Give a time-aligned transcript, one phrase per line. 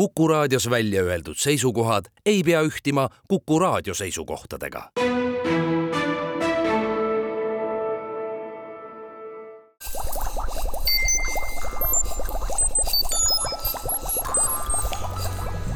[0.00, 4.90] Kuku raadios välja öeldud seisukohad ei pea ühtima Kuku raadio seisukohtadega.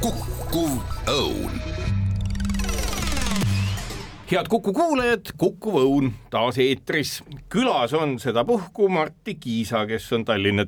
[0.01, 0.73] kukkuv
[1.09, 1.61] õun
[4.31, 7.23] head Kuku kuulajad, Kuku Õun taas eetris.
[7.49, 10.67] külas on sedapuhku Martti Kiisa, kes on Tallinna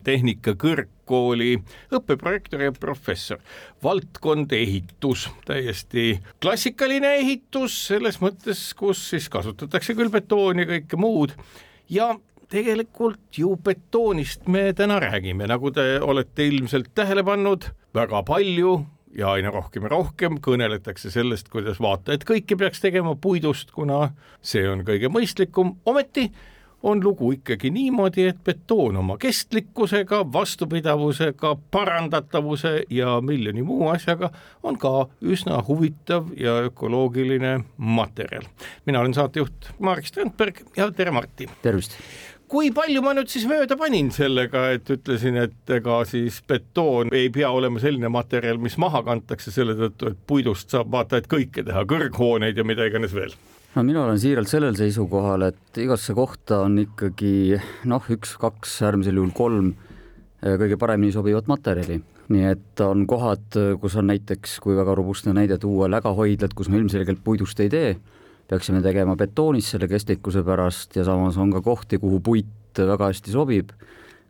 [1.07, 1.62] Tehnikakõrgkooli
[1.95, 3.38] õppeprorektor ja professor.
[3.82, 11.33] valdkond ehitus, täiesti klassikaline ehitus selles mõttes, kus siis kasutatakse küll betooni ja kõike muud
[11.88, 12.16] ja
[12.48, 18.86] tegelikult ju betoonist me täna räägime, nagu te olete ilmselt tähele pannud, väga palju
[19.16, 24.11] ja aina rohkem ja rohkem kõneletakse sellest, kuidas vaata, et kõike peaks tegema puidust, kuna
[24.42, 26.30] see on kõige mõistlikum, ometi
[26.82, 34.30] on lugu ikkagi niimoodi, et betoon oma kestlikkusega, vastupidavusega, parandatavuse ja miljoni muu asjaga
[34.62, 38.44] on ka üsna huvitav ja ökoloogiline materjal.
[38.86, 41.48] mina olen saatejuht Marek Strandberg ja tere, Martti!
[41.62, 41.98] tervist!
[42.48, 47.30] kui palju ma nüüd siis mööda panin sellega, et ütlesin, et ega siis betoon ei
[47.34, 51.66] pea olema selline materjal, mis maha kantakse selle tõttu, et puidust saab vaata et kõike
[51.66, 53.34] teha, kõrghooneid ja mida iganes veel?
[53.77, 59.33] No mina olen siiralt sellel seisukohal, et igasse kohta on ikkagi noh, üks-kaks, äärmisel juhul
[59.36, 59.72] kolm
[60.42, 62.00] eh, kõige paremini sobivat materjali.
[62.27, 66.80] nii et on kohad, kus on näiteks, kui väga robustne näide tuua, lägahoidlad, kus me
[66.80, 67.91] ilmselgelt puidust ei tee
[68.48, 73.33] peaksime tegema betoonis selle kestlikkuse pärast ja samas on ka kohti, kuhu puit väga hästi
[73.33, 73.72] sobib,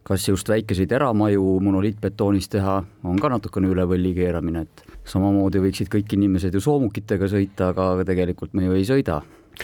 [0.06, 5.90] kas just väikeseid eramaju monoliitbetoonis teha, on ka natukene üle võlli keeramine, et samamoodi võiksid
[5.92, 9.20] kõik inimesed ju soomukitega sõita, aga tegelikult me ju ei sõida.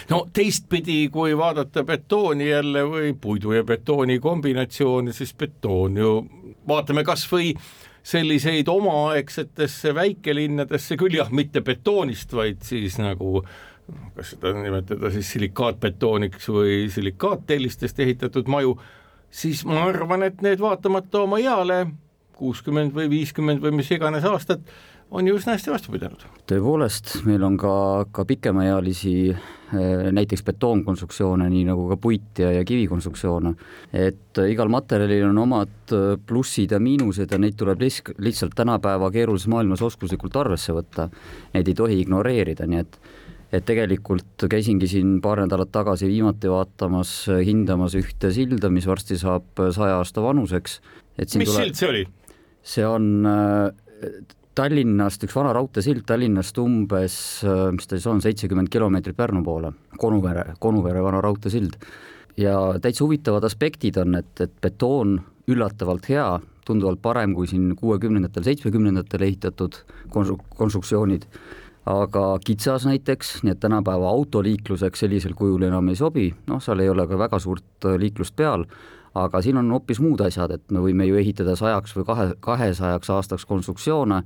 [0.09, 6.13] No teistpidi, kui vaadata betooni jälle või puidu ja betooni kombinatsiooni, siis betoon ju,
[6.69, 7.53] vaatame kas või
[8.03, 13.43] selliseid omaaegsetesse väikelinnadesse küll jah, mitte betoonist, vaid siis nagu
[14.17, 18.77] kas seda nimetada siis silikaatbetooniks või silikaattellistest ehitatud maju,
[19.31, 21.85] siis ma arvan, et need vaatamata oma eale,
[22.39, 24.65] kuuskümmend või viiskümmend või mis iganes aastat,
[25.13, 26.25] on ju üsna hästi vastu pidanud.
[26.49, 27.73] tõepoolest, meil on ka,
[28.15, 33.55] ka pikemaealisi eh, näiteks betoonkonstruktsioone, nii nagu ka puit- ja, ja kivikonstruktsioone,
[33.93, 39.51] et igal materjalil on omad eh, plussid ja miinused ja neid tuleb lihtsalt tänapäeva keerulises
[39.53, 41.11] maailmas oskuslikult arvesse võtta.
[41.53, 43.03] Neid ei tohi ignoreerida, nii et
[43.53, 47.11] et tegelikult käisingi siin paar nädalat tagasi viimati vaatamas,
[47.45, 50.79] hindamas ühte silda, mis varsti saab saja aasta vanuseks.
[51.21, 51.59] mis tule...
[51.59, 52.07] sild see oli?
[52.63, 53.27] see on
[54.55, 57.15] Tallinnast, üks vana raudteesild Tallinnast umbes,
[57.47, 61.79] äh, mis ta siis on, seitsekümmend kilomeetrit Pärnu poole, Konuvere, Konuvere vana raudteesild.
[62.37, 65.19] ja täitsa huvitavad aspektid on, et, et betoon
[65.53, 66.27] üllatavalt hea,
[66.65, 69.77] tunduvalt parem kui siin kuuekümnendatel, seitsmekümnendatel ehitatud
[70.15, 71.27] konstru-, konstruktsioonid
[71.89, 76.91] aga kitsas näiteks, nii et tänapäeva autoliikluseks sellisel kujul enam ei sobi, noh, seal ei
[76.93, 78.67] ole ka väga suurt äh, liiklust peal,
[79.15, 83.11] aga siin on hoopis muud asjad, et me võime ju ehitada sajaks või kahe, kahesajaks
[83.13, 84.23] aastaks konstruktsioone,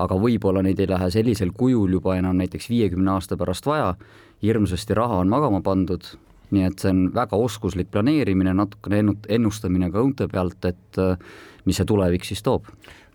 [0.00, 3.94] aga võib-olla neid ei lähe sellisel kujul juba enam näiteks viiekümne aasta pärast vaja,
[4.42, 6.06] hirmsasti raha on magama pandud,
[6.50, 11.20] nii et see on väga oskuslik planeerimine, natukene ennustamine ka õunte pealt, et äh,
[11.68, 12.70] mis see tulevik siis toob?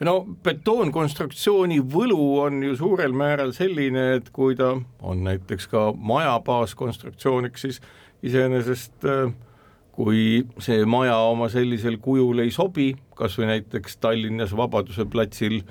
[0.06, 6.35] no betoonkonstruktsiooni võlu on ju suurel määral selline, et kui ta on näiteks ka maja
[6.46, 7.81] baaskonstruktsiooniks, siis
[8.25, 9.31] iseenesest äh,
[9.96, 15.62] kui see maja oma sellisel kujul ei sobi, kas või näiteks Tallinnas Vabaduse platsil,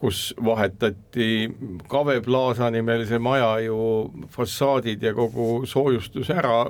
[0.00, 1.48] kus vahetati
[1.90, 3.78] Kave Plaza nimelise maja ju
[4.32, 6.68] fassaadid ja kogu soojustus ära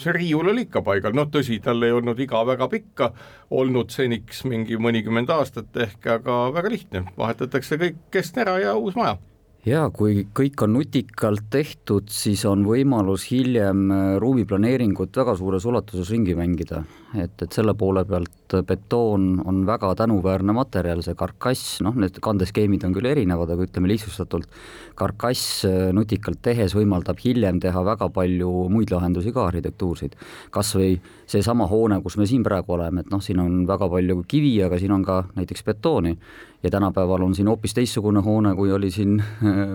[0.00, 3.10] see riiul oli ikka paigal, noh tõsi, tal ei olnud iga väga pikka
[3.56, 8.96] olnud seniks mingi mõnikümmend aastat ehk, aga väga lihtne, vahetatakse kõik kest ära ja uus
[8.96, 9.18] maja
[9.66, 13.90] ja kui kõik on nutikalt tehtud, siis on võimalus hiljem
[14.22, 16.84] ruumiplaneeringut väga suures ulatuses ringi mängida,
[17.18, 22.84] et, et selle poole pealt betoon on väga tänuväärne materjal, see karkass, noh, need kandeskeemid
[22.86, 24.50] on küll erinevad, aga ütleme lihtsustatult,
[24.98, 25.64] karkass
[25.96, 30.16] nutikalt tehes võimaldab hiljem teha väga palju muid lahendusi ka arhitektuurseid.
[30.50, 30.92] kas või
[31.30, 34.78] seesama hoone, kus me siin praegu oleme, et noh, siin on väga palju kivi, aga
[34.78, 36.16] siin on ka näiteks betooni
[36.62, 39.16] ja tänapäeval on siin hoopis teistsugune hoone, kui oli siin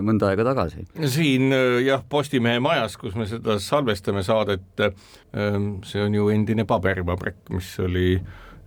[0.06, 0.84] mõnda aega tagasi.
[1.10, 1.50] siin
[1.84, 4.84] jah, Postimehe majas, kus me seda salvestame saadet,
[5.84, 6.64] see on ju endine
[7.26, 8.20] paberivabrik, mis oli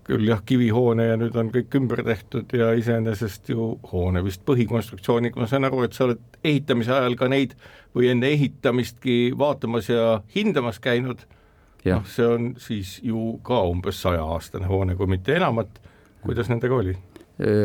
[0.10, 5.40] küll jah, kivihoone ja nüüd on kõik ümber tehtud ja iseenesest ju hoone vist põhikonstruktsiooniga,
[5.40, 7.54] ma saan aru, et sa oled ehitamise ajal ka neid
[7.96, 11.22] või enne ehitamistki vaatamas ja hindamas käinud,
[11.86, 15.80] noh, see on siis ju ka umbes sajaaastane hoone, kui mitte enamat,
[16.26, 16.98] kuidas nendega oli?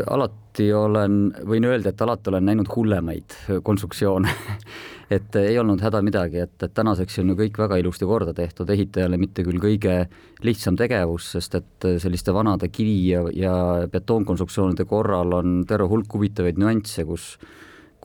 [0.07, 3.35] alati olen, võin öelda, et alati olen näinud hullemaid
[3.67, 4.31] konstruktsioone
[5.11, 8.71] et ei olnud häda midagi, et, et tänaseks on ju kõik väga ilusti korda tehtud,
[8.71, 10.05] ehitajale mitte küll kõige
[10.47, 13.57] lihtsam tegevus, sest et selliste vanade kivi ja, ja
[13.93, 17.35] betoonkonstruktsioonide korral on terve hulk huvitavaid nüansse, kus,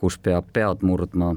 [0.00, 1.34] kus peab pead murdma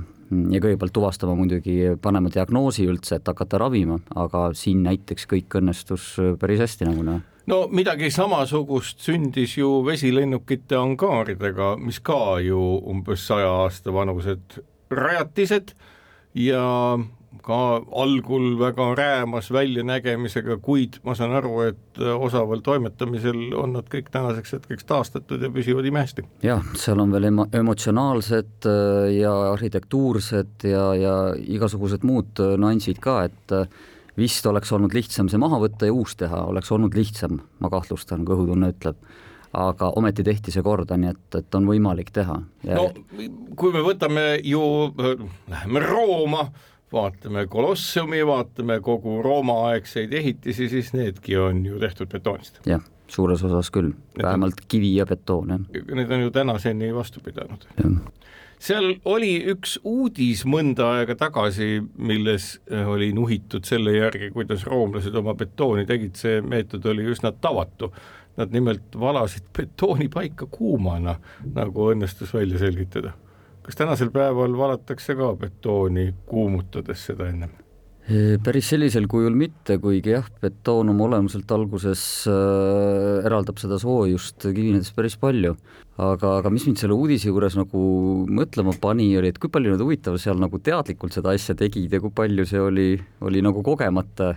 [0.52, 6.16] ja kõigepealt tuvastama muidugi, panema diagnoosi üldse, et hakata ravima, aga siin näiteks kõik õnnestus
[6.42, 7.24] päris hästi nagu näha.
[7.52, 14.62] No midagi samasugust sündis ju vesilennukite angaaridega, mis ka ju umbes saja aasta vanused
[15.00, 15.76] rajatised
[16.36, 16.64] ja
[17.44, 17.60] ka
[18.00, 24.56] algul väga räämas väljanägemisega, kuid ma saan aru, et osaval toimetamisel on nad kõik tänaseks
[24.58, 26.24] hetkeks taastatud ja püsivad imehästi.
[26.46, 33.02] jah, seal on veel emo-, emotsionaalsed äh, ja arhitektuursed ja, ja igasugused muud äh, nüansid
[33.04, 33.68] ka, et äh,
[34.18, 38.28] vist oleks olnud lihtsam see maha võtta ja uus teha, oleks olnud lihtsam, ma kahtlustan,
[38.30, 39.00] kõhutunne ütleb
[39.54, 42.40] aga ometi tehti see korda, nii et, et on võimalik teha.
[42.70, 42.86] no
[43.60, 44.62] kui me võtame ju,
[45.52, 46.48] läheme Rooma,
[46.94, 52.64] vaatame Kolosseumi, vaatame kogu Rooma-aegseid ehitisi, siis needki on ju tehtud betoonist.
[52.70, 55.86] jah, suures osas küll, vähemalt kivi ja betoon, jah.
[55.94, 57.70] Need on ju tänaseni vastu pidanud
[58.64, 65.36] seal oli üks uudis mõnda aega tagasi, milles oli nuhitud selle järgi, kuidas roomlased oma
[65.40, 67.92] betooni tegid, see meetod oli üsna tavatu.
[68.38, 71.20] Nad nimelt valasid betooni paika kuumana,
[71.54, 73.14] nagu õnnestus välja selgitada.
[73.64, 77.52] kas tänasel päeval valatakse ka betooni kuumutades seda ennem?
[78.44, 84.92] päris sellisel kujul mitte, kuigi jah, betoon oma olemuselt alguses äh, eraldab seda soojust kivinedes
[84.96, 85.56] päris palju.
[86.02, 87.84] Aga, aga mis mind selle uudise juures nagu
[88.26, 92.02] mõtlema pani, oli, et kui palju nad huvitav seal nagu teadlikult seda asja tegid ja
[92.02, 92.88] kui palju see oli,
[93.22, 94.34] oli nagu kogemata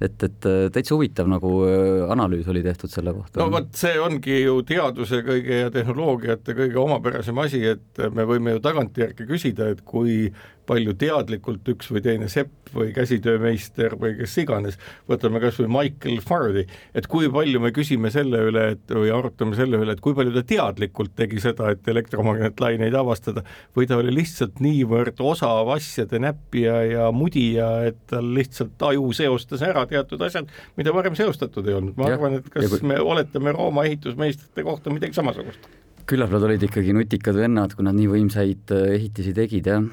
[0.00, 3.40] et, et äh, täitsa huvitav nagu äh, analüüs oli tehtud selle kohta.
[3.42, 8.56] no vot, see ongi ju teaduse kõige ja tehnoloogiate kõige omapärasem asi, et me võime
[8.56, 10.28] ju tagantjärgi küsida, et kui
[10.68, 14.76] palju teadlikult üks või teine sepp või käsitöömeister või kes iganes,
[15.08, 19.56] võtame kas või Michael Faraday, et kui palju me küsime selle üle, et või arutame
[19.58, 20.77] selle üle, et kui palju ta teadlikult
[21.16, 23.44] tegi seda, et elektromagnetlaineid avastada,
[23.76, 29.62] või ta oli lihtsalt niivõrd osav asjade näppija ja mudija, et tal lihtsalt aju seostas
[29.66, 32.86] ära teatud asjad, mida varem seostatud ei olnud, ma ja, arvan, et kas kui...
[32.88, 35.68] me oletame Rooma ehitusmeistrite kohta midagi samasugust?
[36.08, 39.84] küllap nad olid ikkagi nutikad vennad, kui nad nii võimsaid äh, ehitisi tegid, jah,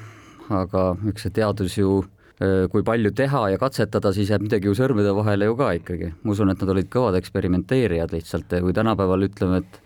[0.62, 1.98] aga eks see teadus ju
[2.40, 6.12] äh, kui palju teha ja katsetada, siis jääb midagi ju sõrmede vahele ju ka ikkagi.
[6.22, 9.80] ma usun, et nad olid kõvad eksperimenteerijad lihtsalt kui tänapäeval ütleme, et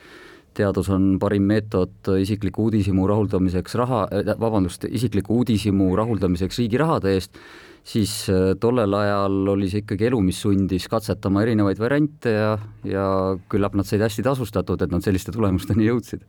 [0.56, 7.14] teadus on parim meetod isikliku uudishimu rahuldamiseks raha, äh, vabandust, isikliku uudishimu rahuldamiseks riigi rahade
[7.17, 7.38] eest,
[7.87, 12.50] siis äh, tollel ajal oli see ikkagi elu, mis sundis katsetama erinevaid variante ja,
[12.87, 13.06] ja
[13.52, 16.25] küllap nad said hästi tasustatud, et nad selliste tulemusteni jõudsid.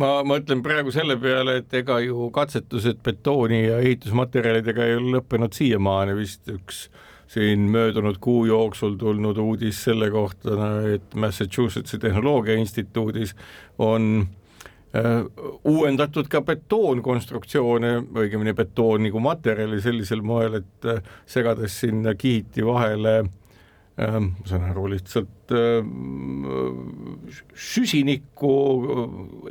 [0.00, 5.58] ma mõtlen praegu selle peale, et ega ju katsetused betooni ja ehitusmaterjalidega ei ole lõppenud
[5.58, 6.86] siiamaani, vist üks
[7.32, 13.32] siin möödunud kuu jooksul tulnud uudis selle kohta, et Massachusettsi Tehnoloogia Instituudis
[13.78, 14.26] on
[14.92, 15.22] Äh,
[15.64, 23.14] uuendatud ka betoonkonstruktsioone, õigemini betooni kui materjali sellisel moel, et äh, segades sinna kihiti vahele
[23.22, 25.54] äh, ma saan aru, lihtsalt
[27.56, 28.52] süsinikku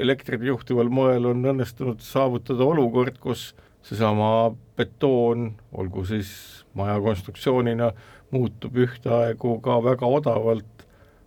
[0.05, 6.29] elektrit juhtival moel on õnnestunud saavutada olukord, kus seesama betoon, olgu siis
[6.77, 7.91] maja konstruktsioonina,
[8.31, 10.85] muutub ühtaegu ka väga odavalt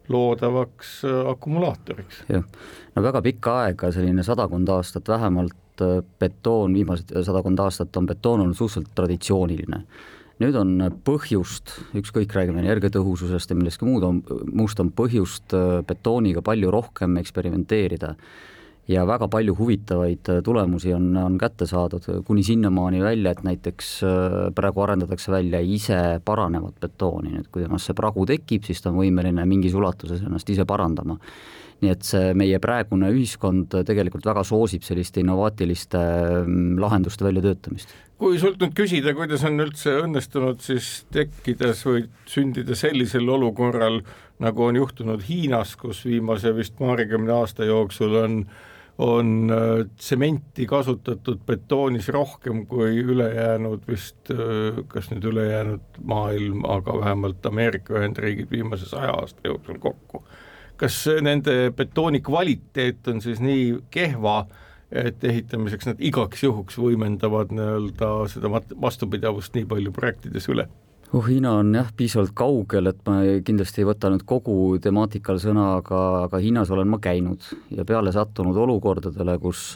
[0.08, 2.24] loodavaks äh, akumulaatoriks.
[2.28, 2.44] jah,
[2.94, 8.44] no väga pikka aega, selline sadakond aastat vähemalt äh, betoon, viimased sadakond aastat on betoon
[8.44, 9.84] olnud suhteliselt traditsiooniline.
[10.42, 14.16] nüüd on põhjust, ükskõik, räägime energiatõhususest ja millestki muud, on,
[14.52, 18.14] muust on põhjust äh, betooniga palju rohkem eksperimenteerida
[18.88, 23.90] ja väga palju huvitavaid äh, tulemusi on, on kätte saadud, kuni sinnamaani välja, et näiteks
[24.04, 28.92] äh, praegu arendatakse välja ise paranevat betooni, nüüd kui temast see pragu tekib, siis ta
[28.92, 31.18] on võimeline mingis ulatuses ennast ise parandama.
[31.82, 35.98] nii et see meie praegune ühiskond tegelikult väga soosib selliste innovaatiliste
[36.46, 42.76] mm, lahenduste väljatöötamist kui sult nüüd küsida, kuidas on üldse õnnestunud siis tekkides või sündida
[42.78, 43.98] sellisel olukorral,
[44.40, 48.62] nagu on juhtunud Hiinas, kus viimase vist paarikümne aasta jooksul on äh,
[48.98, 56.94] on äh, tsementi kasutatud betoonis rohkem kui ülejäänud vist, äh, kas nüüd ülejäänud maailm, aga
[57.00, 60.24] vähemalt Ameerika Ühendriigid viimase saja aasta jooksul kokku.
[60.76, 64.46] kas nende betooni kvaliteet on siis nii kehva,
[64.90, 70.68] et ehitamiseks nad igaks juhuks võimendavad nii-öelda seda vastupidavust nii palju projektides üle?
[71.14, 75.74] Oh, Hiina on jah, piisavalt kaugel, et ma kindlasti ei võta nüüd kogu temaatikal sõna,
[75.80, 77.44] aga, aga Hiinas olen ma käinud
[77.74, 79.74] ja peale sattunud olukordadele, kus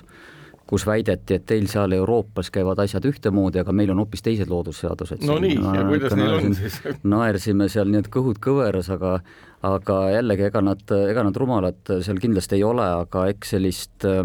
[0.68, 5.22] kus väideti, et teil seal Euroopas käivad asjad ühtemoodi, aga meil on hoopis teised loodusseadused.
[5.24, 6.76] no nii, ja kuidas neil on siis?
[7.14, 9.14] naersime seal nii, et kõhud kõveras, aga
[9.64, 14.20] aga jällegi, ega nad, ega nad rumalad seal kindlasti ei ole, aga eks sellist äh,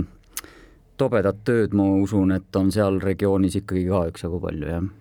[1.00, 4.92] tobedat tööd, ma usun, et on seal regioonis ikkagi ka üksjagu palju, jah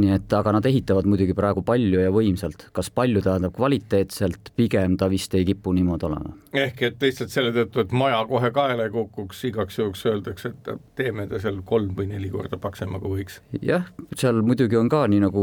[0.00, 4.96] nii et aga nad ehitavad muidugi praegu palju ja võimsalt, kas palju tähendab kvaliteetselt, pigem
[5.00, 6.32] ta vist ei kipu niimoodi olema.
[6.56, 10.70] ehk et lihtsalt selle tõttu, et maja kohe kaela ei kukuks, igaks juhuks öeldakse, et
[10.96, 13.40] teeme ta seal kolm või neli korda paksema, kui võiks.
[13.60, 15.42] jah, seal muidugi on ka nii nagu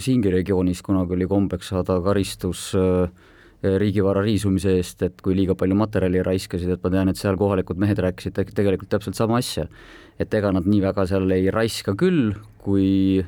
[0.00, 3.12] siingi regioonis kunagi oli kombeks saada karistus äh,
[3.60, 7.80] riigivara riisumise eest, et kui liiga palju materjali raiskasid, et ma tean, et seal kohalikud
[7.80, 9.66] mehed rääkisid tegelikult täpselt sama asja.
[10.20, 13.20] et ega nad nii väga seal ei raiska küll, kui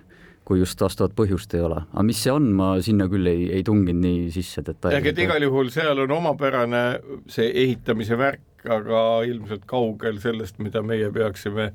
[0.44, 3.64] kui just vastavat põhjust ei ole, aga mis see on, ma sinna küll ei, ei
[3.66, 5.18] tunginud nii sisse detailselt.
[5.24, 6.84] igal juhul seal on omapärane
[7.30, 11.70] see ehitamise värk, aga ilmselt kaugel sellest, mida meie peaksime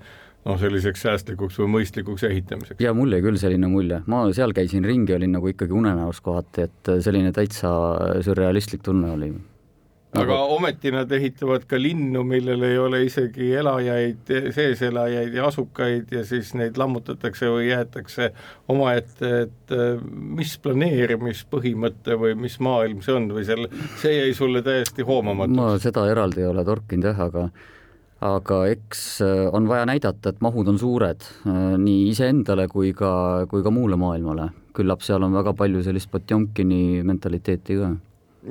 [0.48, 2.84] noh, selliseks säästlikuks või mõistlikuks ehitamiseks.
[2.84, 6.68] ja mul jäi küll selline mulje, ma seal käisin ringi, olin nagu ikkagi unenäos kohati,
[6.68, 7.72] et selline täitsa
[8.26, 9.32] sürrealistlik tunne oli
[10.16, 16.24] aga ometi nad ehitavad ka linnu, millel ei ole isegi elajaid, seeselajaid ja asukaid ja
[16.28, 18.32] siis neid lammutatakse või jäetakse
[18.72, 19.98] omaette, et äh,
[20.40, 23.72] mis planeerimispõhimõte või mis maailm see on või selle,
[24.02, 25.60] see jäi sulle täiesti hoomamatuks?
[25.60, 27.50] ma seda eraldi ei ole torkinud jah, aga
[28.28, 33.46] aga eks äh, on vaja näidata, et mahud on suured äh, nii iseendale kui ka,
[33.52, 34.52] kui ka muule maailmale.
[34.78, 37.96] küllap seal on väga palju sellist Potjomkini mentaliteeti ka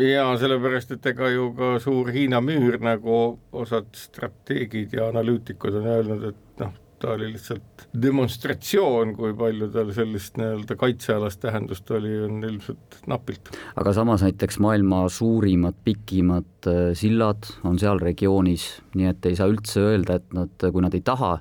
[0.00, 3.20] ja sellepärast, et ega ju ka suur Hiina müür, nagu
[3.56, 9.92] osad strateegid ja analüütikud on öelnud, et noh, ta oli lihtsalt demonstratsioon, kui palju tal
[9.96, 13.52] sellist nii-öelda kaitsealast tähendust oli, on ilmselt napilt.
[13.76, 19.50] aga samas näiteks maailma suurimad, pikimad äh, sillad on seal regioonis, nii et ei saa
[19.52, 21.36] üldse öelda, et nad, kui nad ei taha,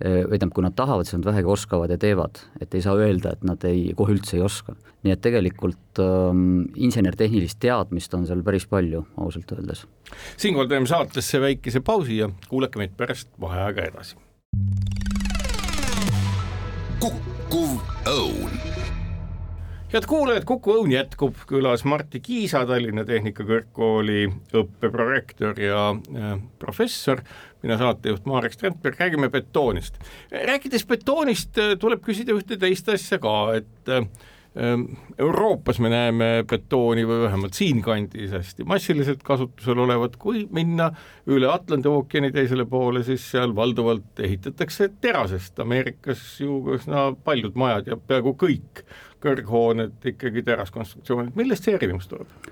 [0.00, 3.44] tähendab, kui nad tahavad, siis nad vähegi oskavad ja teevad, et ei saa öelda, et
[3.46, 4.76] nad ei, kohe üldse ei oska.
[5.06, 9.86] nii et tegelikult ähm, insener-tehnilist teadmist on seal päris palju, ausalt öeldes.
[10.36, 14.16] siinkohal teeme saatesse väikese pausi ja kuulake meid pärast vaheaega edasi.
[17.00, 17.78] kukkuv
[18.10, 18.66] õun
[19.92, 24.26] head kuulajad, Kuku Õun jätkub, külas Martti Kiisa, Tallinna Tehnikakõrgkooli
[24.58, 27.22] õppeprorektor ja äh, professor,
[27.66, 29.98] mina saatejuht Marek Strandberg, räägime betoonist.
[30.30, 34.06] rääkides betoonist, äh, tuleb küsida ühte teist asja ka, et äh,
[34.56, 34.84] Ehm,
[35.18, 40.86] Euroopas me näeme betooni või vähemalt siinkandis hästi massiliselt kasutusel olevat, kui minna
[41.28, 47.92] üle Atlandi ookeani teisele poole, siis seal valdavalt ehitatakse terasest, Ameerikas ju üsna paljud majad
[47.92, 48.86] ja peaaegu kõik
[49.20, 52.48] kõrghooned ikkagi teraskonstruktsioonid, millest see erinevus tuleb?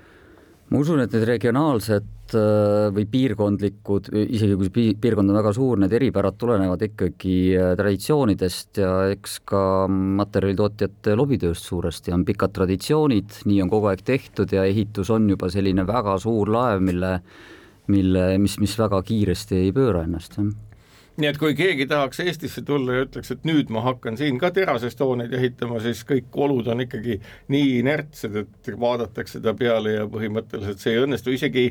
[0.71, 5.93] Ma usun, et need regionaalsed äh, või piirkondlikud, isegi kui piirkond on väga suur, need
[5.93, 13.61] eripärad tulenevad ikkagi äh, traditsioonidest ja eks ka materjalitootjate lobitööst suuresti on pikad traditsioonid, nii
[13.65, 17.19] on kogu aeg tehtud ja ehitus on juba selline väga suur laev, mille,
[17.93, 20.53] mille, mis, mis väga kiiresti ei pööra ennast, jah
[21.17, 24.51] nii et kui keegi tahaks Eestisse tulla ja ütleks, et nüüd ma hakkan siin ka
[24.55, 27.19] terasest hooneid ehitama, siis kõik olud on ikkagi
[27.53, 31.69] nii inertsed, et vaadatakse ta peale ja põhimõtteliselt see ei õnnestu, isegi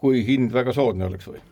[0.00, 1.42] kui hind väga soodne oleks või?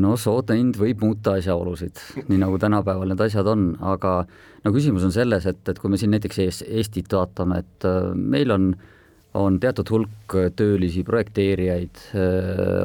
[0.00, 4.18] no soodne hind võib muuta asjaolusid, nii nagu tänapäeval need asjad on, aga
[4.64, 8.50] no küsimus on selles, et, et kui me siin näiteks Eestit vaatame, et äh, meil
[8.56, 8.92] on äh,
[9.36, 12.00] on teatud hulk töölisi, projekteerijaid,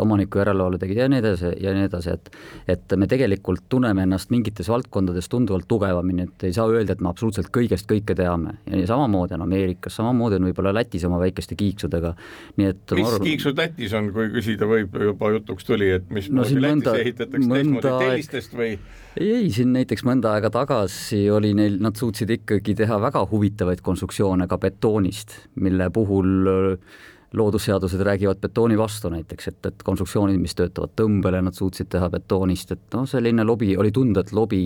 [0.01, 2.31] omaniku järelevalve tegid ja nii edasi ja nii edasi, et
[2.71, 7.09] et me tegelikult tunneme ennast mingites valdkondades tunduvalt tugevamini, et ei saa öelda, et me
[7.11, 8.57] absoluutselt kõigest kõike teame.
[8.69, 12.13] ja samamoodi on Ameerikas, samamoodi on võib-olla Lätis oma väikeste kiiksudega,
[12.57, 13.27] nii et mis arvan...
[13.27, 17.53] kiiksud Lätis on, kui küsida võib, juba jutuks tuli, et mismoodi no, Lätis mõnda, ehitatakse
[17.55, 18.75] teistmoodi tellistest või?
[19.19, 24.47] Ei, siin näiteks mõnda aega tagasi oli neil, nad suutsid ikkagi teha väga huvitavaid konstruktsioone
[24.47, 26.99] ka betoonist, mille puhul äh,
[27.33, 32.75] loodusseadused räägivad betooni vastu näiteks, et, et konstruktsioonid, mis töötavad tõmbele, nad suutsid teha betoonist,
[32.75, 34.63] et noh, selline lobi, oli tunda, et lobi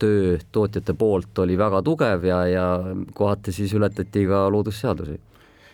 [0.00, 2.66] töö tootjate poolt oli väga tugev ja, ja
[3.14, 5.18] kohati siis ületati ka loodusseadusi.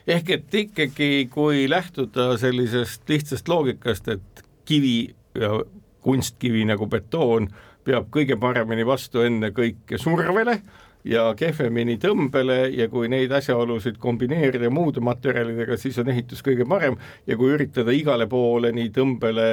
[0.06, 5.60] ehk et ikkagi, kui lähtuda sellisest lihtsast loogikast, et kivi ja
[6.02, 7.48] kunstkivi nagu betoon
[7.86, 10.58] peab kõige paremini vastu ennekõike survele
[11.06, 16.98] ja kehvemini tõmbele ja kui neid asjaolusid kombineerida muude materjalidega, siis on ehitus kõige parem.
[17.26, 19.46] Ja kui üritada igale poole nii tõmbele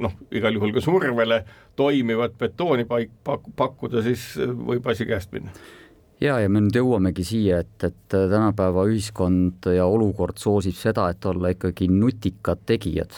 [0.00, 1.42] noh, igal juhul ka survele
[1.76, 3.12] toimivat betooni paik-,
[3.56, 5.52] pakkuda, siis võib asi käest minna.
[6.20, 11.24] Ja, ja me nüüd jõuamegi siia, et, et tänapäeva ühiskond ja olukord soosib seda, et
[11.24, 13.14] olla ikkagi nutikad tegijad.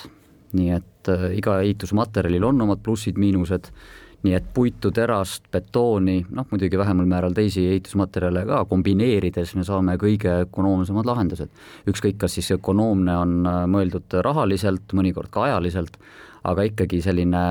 [0.53, 3.71] nii et äh, iga ehitusmaterjalil on omad plussid-miinused,
[4.23, 9.97] nii et puitu, terast, betooni, noh muidugi vähemal määral teisi ehitusmaterjale ka kombineerides me saame
[10.01, 11.51] kõige ökonoomsemad lahendused.
[11.91, 15.99] ükskõik, kas siis ökonoomne on äh, mõeldud rahaliselt, mõnikord ka ajaliselt,
[16.45, 17.45] aga ikkagi selline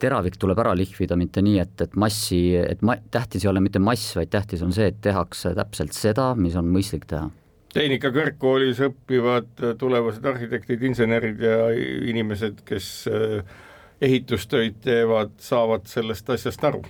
[0.00, 3.82] teravik tuleb ära lihvida, mitte nii, et, et massi, et ma, tähtis ei ole mitte
[3.82, 7.28] mass, vaid tähtis on see, et tehakse täpselt seda, mis on mõistlik teha.
[7.74, 11.68] tehnikakõrgkoolis õpivad tulevased arhitektid, insenerid ja
[12.10, 13.58] inimesed, kes äh,
[14.00, 16.82] ehitustöid teevad, saavad sellest asjast aru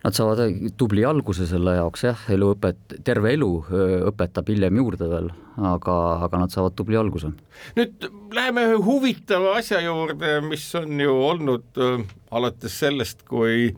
[0.00, 3.48] Nad saavad tubli alguse selle jaoks jah, eluõpet, terve elu
[4.08, 5.28] õpetab hiljem juurde veel,
[5.70, 7.34] aga, aga nad saavad tubli alguse.
[7.76, 12.00] nüüd läheme ühe huvitava asja juurde, mis on ju olnud äh,
[12.32, 13.74] alates sellest, kui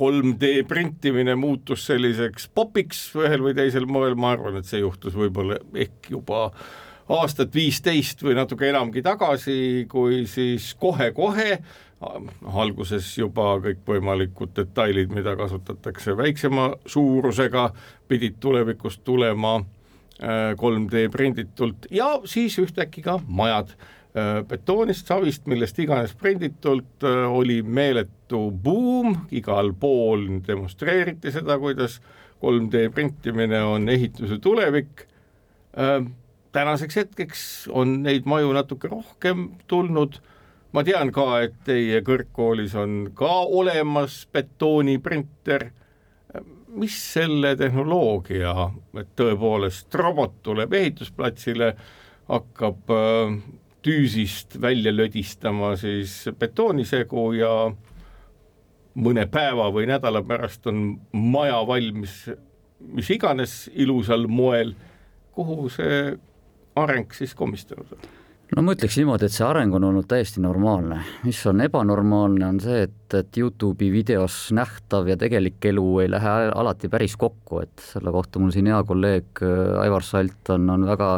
[0.00, 5.60] 3D printimine muutus selliseks popiks ühel või teisel moel, ma arvan, et see juhtus võib-olla
[5.70, 6.48] ehk juba
[7.10, 11.60] aastat viisteist või natuke enamgi tagasi, kui siis kohe-kohe
[12.00, 17.70] alguses juba kõikvõimalikud detailid, mida kasutatakse väiksema suurusega,
[18.08, 19.58] pidid tulevikus tulema
[20.20, 23.74] 3D äh, prinditult ja siis ühtäkki ka majad.
[24.10, 32.00] Äh, betoonist, savist, millest iganes prinditult äh, oli meeletu buum, igal pool demonstreeriti seda, kuidas
[32.40, 35.06] 3D printimine on ehituse tulevik.
[36.52, 40.16] tänaseks hetkeks on neid maju natuke rohkem tulnud
[40.72, 45.70] ma tean ka, et teie kõrgkoolis on ka olemas betooniprinter.
[46.70, 48.52] mis selle tehnoloogia,
[49.00, 51.72] et tõepoolest robot tuleb ehitusplatsile,
[52.30, 53.32] hakkab äh,
[53.82, 57.50] tüüsist välja lödistama siis betoonisegu ja
[58.94, 62.28] mõne päeva või nädala pärast on maja valmis
[62.80, 64.74] mis iganes ilusal moel,
[65.34, 66.00] kuhu see
[66.80, 68.19] areng siis komistanud on?
[68.56, 72.62] No ma ütleks niimoodi, et see areng on olnud täiesti normaalne, mis on ebanormaalne, on
[72.62, 77.86] see, et, et Youtube'i videos nähtav ja tegelik elu ei lähe alati päris kokku, et
[77.92, 81.14] selle kohta mul siin hea kolleeg äh, Aivar Salt on, on väga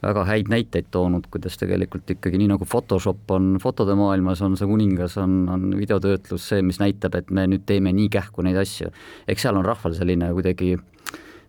[0.00, 4.68] väga häid näiteid toonud, kuidas tegelikult ikkagi nii nagu Photoshop on fotode maailmas, on see
[4.68, 8.88] kuningas, on, on videotöötlus see, mis näitab, et me nüüd teeme nii kähku neid asju.
[9.28, 10.78] eks seal on rahval selline kuidagi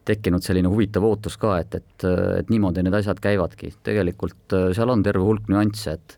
[0.06, 2.06] tekkinud selline huvitav ootus ka, et, et,
[2.40, 6.18] et niimoodi need asjad käivadki, tegelikult äh, seal on terve hulk nüansse, et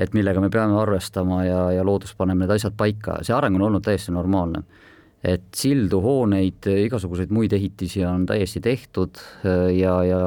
[0.00, 3.66] et millega me peame arvestama ja, ja loodus paneb need asjad paika, see areng on
[3.66, 4.62] olnud täiesti normaalne.
[5.20, 10.20] et sildu, hooneid, igasuguseid muid ehitisi on täiesti tehtud äh, ja, ja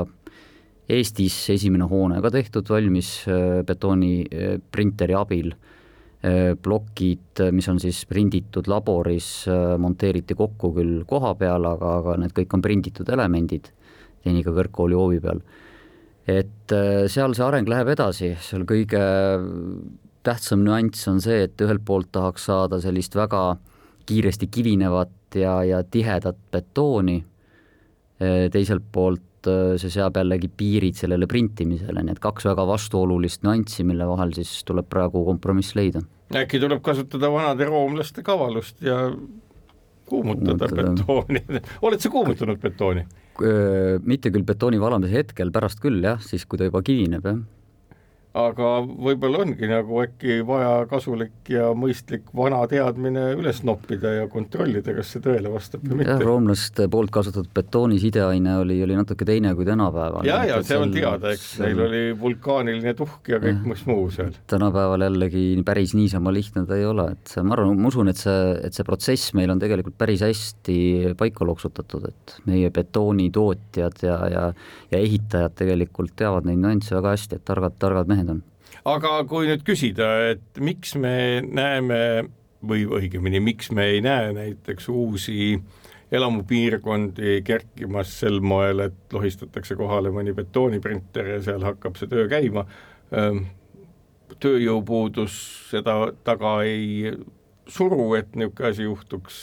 [0.93, 5.53] Eestis esimene hoone ka tehtud valmis äh, betooniprinteri abil.
[5.55, 5.72] Äh,
[6.63, 12.31] plokid, mis on siis prinditud laboris, äh, monteeriti kokku küll koha peal, aga, aga need
[12.37, 13.67] kõik on prinditud elemendid
[14.23, 15.41] Tehnika Kõrgkooli hoovi peal.
[16.27, 19.03] et äh, seal see areng läheb edasi, seal kõige
[20.23, 23.57] tähtsam nüanss on see, et ühelt poolt tahaks saada sellist väga
[24.07, 27.17] kiiresti kivinevat ja, ja tihedat betooni,
[28.51, 34.07] teiselt poolt see seab jällegi piirid sellele printimisele, nii et kaks väga vastuolulist nüanssi, mille
[34.09, 36.03] vahel siis tuleb praegu kompromiss leida.
[36.33, 38.99] Äkki tuleb kasutada vanade roomlaste kavalust ja
[40.09, 41.43] kuumutada betooni?
[41.85, 43.05] Oled sa kuumutanud betooni?
[44.05, 47.39] mitte küll betooni valamise hetkel, pärast küll jah, siis kui ta juba kivineb jah
[48.33, 54.95] aga võib-olla ongi nagu äkki vaja kasulik ja mõistlik vana teadmine üles noppida ja kontrollida,
[54.97, 56.17] kas see tõele vastab või mitte.
[56.25, 60.25] roomlaste poolt kasutatud betooni sideaine oli, oli natuke teine kui tänapäeval.
[60.25, 64.33] ja, ja see on teada, eks neil oli vulkaaniline tuhk ja kõik mis muu seal.
[64.49, 68.39] tänapäeval jällegi päris niisama lihtne ta ei ole, et ma arvan, ma usun, et see,
[68.65, 70.79] et see protsess meil on tegelikult päris hästi
[71.19, 74.49] paika loksutatud, et meie betoonitootjad ja, ja
[74.93, 78.43] ja ehitajad tegelikult teavad neid nüansse väga hästi, et targad, targad mehed on.
[78.85, 81.99] aga kui nüüd küsida, et miks me näeme
[82.63, 85.57] või õigemini, miks me ei näe näiteks uusi
[86.13, 92.65] elamupiirkondi kerkimas sel moel, et lohistatakse kohale mõni betooniprinter ja seal hakkab see töö käima,
[93.11, 93.45] ehm,
[94.43, 95.35] tööjõupuudus
[95.71, 97.13] seda taga ei
[97.67, 99.41] suru, et niisugune asi juhtuks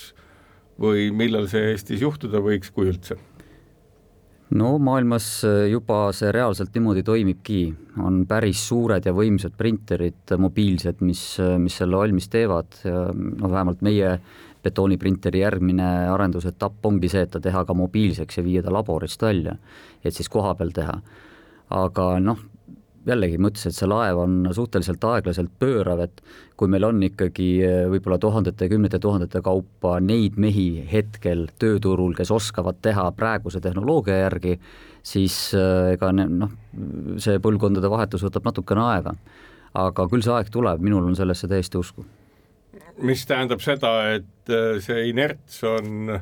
[0.81, 3.19] või millal see Eestis juhtuda võiks, kui üldse
[4.51, 7.61] no maailmas äh, juba see reaalselt niimoodi toimibki,
[8.03, 13.85] on päris suured ja võimsad printerid, mobiilsed, mis, äh, mis selle valmis teevad noh, vähemalt
[13.87, 14.17] meie
[14.61, 19.57] betooniprinteri järgmine arendusetapp ongi see, et ta teha ka mobiilseks ja viia ta laborist välja,
[20.05, 21.01] et siis koha peal teha.
[21.71, 22.39] aga noh,
[23.07, 26.21] jällegi ma ütlesin, et see laev on suhteliselt aeglaselt pöörav, et
[26.61, 32.33] kui meil on ikkagi eh, võib-olla tuhandete kümnete tuhandete kaupa neid mehi hetkel tööturul, kes
[32.35, 34.59] oskavad teha praeguse tehnoloogia järgi,
[35.03, 36.53] siis eh, ega noh,
[37.23, 39.15] see põlvkondade vahetus võtab natukene aega.
[39.81, 42.05] aga küll see aeg tuleb, minul on sellesse täiesti usku.
[43.01, 46.21] mis tähendab seda, et eh, see inerts on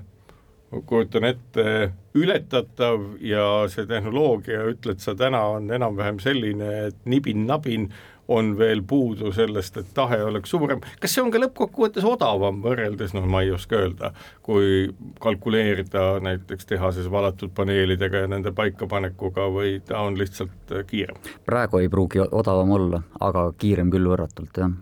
[0.73, 7.89] ma kujutan ette, ületatav ja see tehnoloogia, ütled sa täna, on enam-vähem selline, et nibin-nabin
[8.29, 13.15] on veel puudu sellest, et tahe oleks suurem, kas see on ka lõppkokkuvõttes odavam võrreldes,
[13.17, 14.11] noh, ma ei oska öelda,
[14.45, 14.91] kui
[15.25, 21.17] kalkuleerida näiteks tehases valatud paneelidega ja nende paikapanekuga või ta on lihtsalt kiirem?
[21.49, 24.77] praegu ei pruugi odavam olla, aga kiirem küll võrratult, jah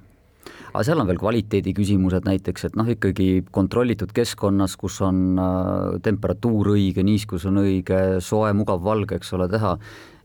[0.77, 5.95] aga seal on veel kvaliteedi küsimused näiteks, et noh, ikkagi kontrollitud keskkonnas, kus on äh,
[6.05, 9.73] temperatuur õige, niiskus on õige, soe, mugav, valge, eks ole, teha,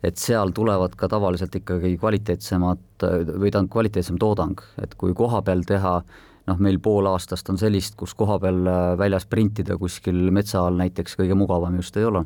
[0.03, 5.63] et seal tulevad ka tavaliselt ikkagi kvaliteetsemad või tähendab, kvaliteetsem toodang, et kui koha peal
[5.67, 6.01] teha
[6.49, 10.83] noh, meil pool aastast on sellist, kus koha peal äh, väljas printida kuskil metsa all
[10.83, 12.25] näiteks kõige mugavam just ei ole.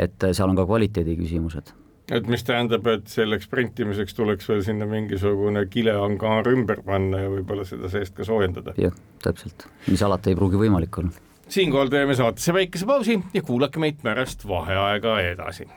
[0.00, 1.74] et seal on ka kvaliteedi küsimused
[2.10, 7.66] et mis tähendab, et selleks printimiseks tuleks veel sinna mingisugune kileangaar ümber panna ja võib-olla
[7.68, 8.74] seda seest ka soojendada.
[8.80, 11.12] jah, täpselt, mis alati ei pruugi võimalik olla.
[11.48, 15.68] siinkohal teeme saatesse väikese pausi ja kuulake meid pärast vaheaega edasi.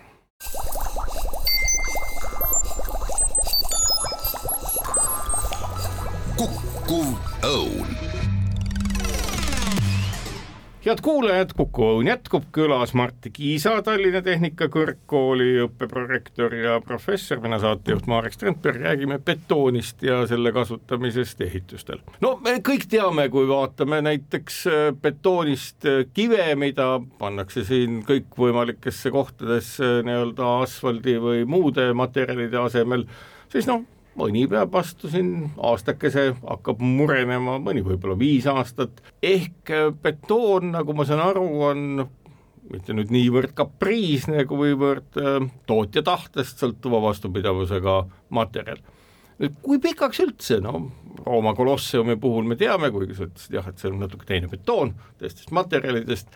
[6.35, 7.13] kukkuv
[7.45, 8.34] õun
[10.85, 18.05] head kuulajad, Kuku Õun jätkub, külas Martti Kiisa, Tallinna Tehnikakõrgkooli õppeprorektor ja professor, mina saatejuht
[18.11, 22.03] Marek Strandberg, räägime betoonist ja selle kasutamisest ehitustel.
[22.21, 29.13] no me kõik teame, kui vaatame näiteks äh, betoonist äh, kive, mida pannakse siin kõikvõimalikesse
[29.15, 33.07] kohtadesse nii-öelda asfaldi või muude materjalide asemel,
[33.49, 33.81] siis noh,
[34.19, 40.95] mõni peab vastu siin aastakese, hakkab murenema, mõni võib-olla viis aastat, ehk äh, betoon, nagu
[40.95, 42.05] ma saan aru, on
[42.71, 48.01] mitte nüüd niivõrd kapriisne, kuivõrd äh, tootja tahtest sõltuva vastupidavusega
[48.35, 48.81] materjal.
[49.41, 50.79] nüüd kui pikaks üldse, no
[51.25, 54.93] Rooma kolosseumi puhul me teame, kuigi sa ütlesid jah, et see on natuke teine betoon
[55.19, 56.29] teistest materjalidest,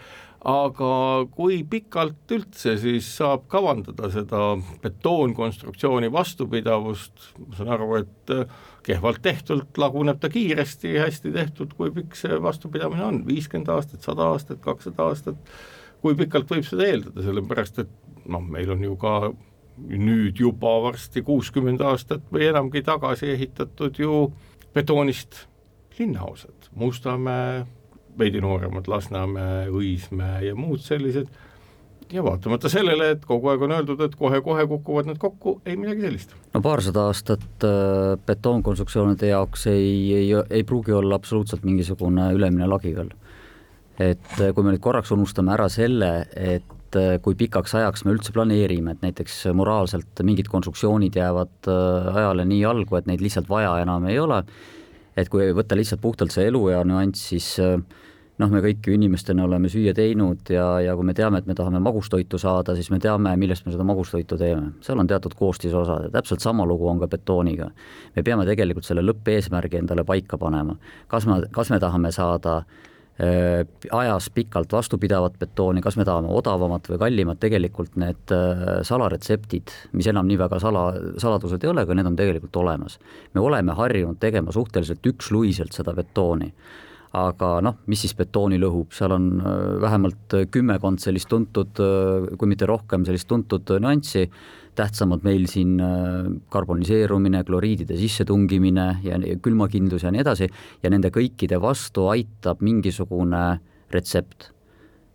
[0.47, 0.91] aga
[1.35, 9.21] kui pikalt üldse siis saab kavandada seda betoonkonstruktsiooni vastupidavust, ma saan aru, et äh, kehvalt
[9.25, 14.61] tehtult laguneb ta kiiresti, hästi tehtud, kui pikk see vastupidamine on, viiskümmend aastat, sada aastat,
[14.63, 15.51] kakssada aastat,
[15.99, 17.91] kui pikalt võib seda eeldada, sellepärast et
[18.31, 19.15] noh, meil on ju ka
[19.79, 24.29] nüüd juba varsti kuuskümmend aastat või enamgi tagasi ehitatud ju
[24.75, 25.45] betoonist
[25.99, 27.65] linnaosad, Mustamäe,
[28.19, 31.29] veidi nooremad Lasnamäe, Õismäe ja muud sellised,
[32.13, 36.07] ja vaatamata sellele, et kogu aeg on öeldud, et kohe-kohe kukuvad need kokku, ei midagi
[36.07, 36.33] sellist.
[36.53, 42.95] no paarsada aastat äh, betoonkonstruktsioonide jaoks ei, ei, ei pruugi olla absoluutselt mingisugune ülemine lagi
[42.95, 43.13] veel.
[43.99, 48.15] et äh, kui me nüüd korraks unustame ära selle, et äh, kui pikaks ajaks me
[48.17, 53.77] üldse planeerime, et näiteks moraalselt mingid konstruktsioonid jäävad ajale nii jalgu, et neid lihtsalt vaja
[53.83, 54.43] enam ei ole,
[55.17, 57.77] et kui võtta lihtsalt puhtalt see eluea nüanss, siis äh,
[58.39, 61.55] noh, me kõik ju inimestena oleme süüa teinud ja, ja kui me teame, et me
[61.57, 64.73] tahame magustoitu saada, siis me teame, millest me seda magustoitu teeme.
[64.85, 67.69] seal on teatud koostisosad ja täpselt sama lugu on ka betooniga.
[68.15, 70.77] me peame tegelikult selle lõppeesmärgi endale paika panema.
[71.07, 72.55] kas me, kas me tahame saada
[73.19, 79.75] äh, ajas pikalt vastupidavat betooni, kas me tahame odavamat või kallimat, tegelikult need äh, salaretseptid,
[79.91, 82.99] mis enam nii väga sala, saladused ei ole, aga need on tegelikult olemas.
[83.33, 86.53] me oleme harjunud tegema suhteliselt üksluiselt seda betooni
[87.17, 92.49] aga noh, mis siis betooni lõhub, seal on äh, vähemalt kümmekond sellist tuntud, äh, kui
[92.51, 94.27] mitte rohkem, sellist tuntud nüanssi,
[94.77, 100.49] tähtsamad meil siin äh, karboniseerumine, kloriidide sissetungimine ja külmakindlus ja nii edasi,
[100.83, 103.43] ja nende kõikide vastu aitab mingisugune
[103.89, 104.51] retsept.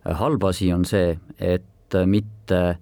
[0.05, 2.77] halb asi on see, et mitte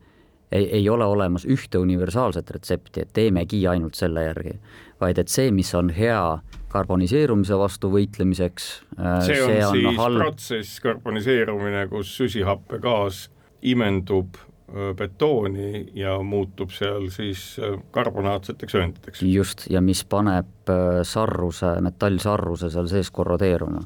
[0.52, 4.58] ei, ei ole olemas ühte universaalset retsepti, et teemegi ainult selle järgi,
[5.00, 6.42] vaid et see, mis on hea
[6.74, 8.70] karboniseerumise vastu võitlemiseks.
[8.98, 10.24] Äh, see on, see on siis halb.
[10.24, 13.28] protsess, karboniseerumine, kus süsihappegaas
[13.74, 19.26] imendub äh, betooni ja muutub seal siis äh, karbonaatseteks ühenditeks.
[19.28, 20.74] just, ja mis paneb
[21.08, 23.84] sarruse, metallsarruse seal sees korrodeeruma.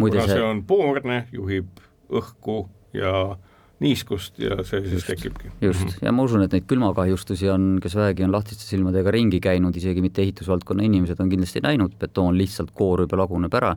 [0.00, 1.80] kuna see, see on poorne, juhib
[2.10, 2.64] õhku
[2.96, 3.36] ja
[3.80, 5.50] niiskust ja see just, siis tekibki.
[5.60, 6.04] just, mhm.
[6.04, 10.04] ja ma usun, et neid külmakahjustusi on, kes vähegi on lahtiste silmadega ringi käinud, isegi
[10.04, 13.74] mitte ehitusvaldkonna inimesed on kindlasti näinud, betoon lihtsalt koorub ja laguneb ära,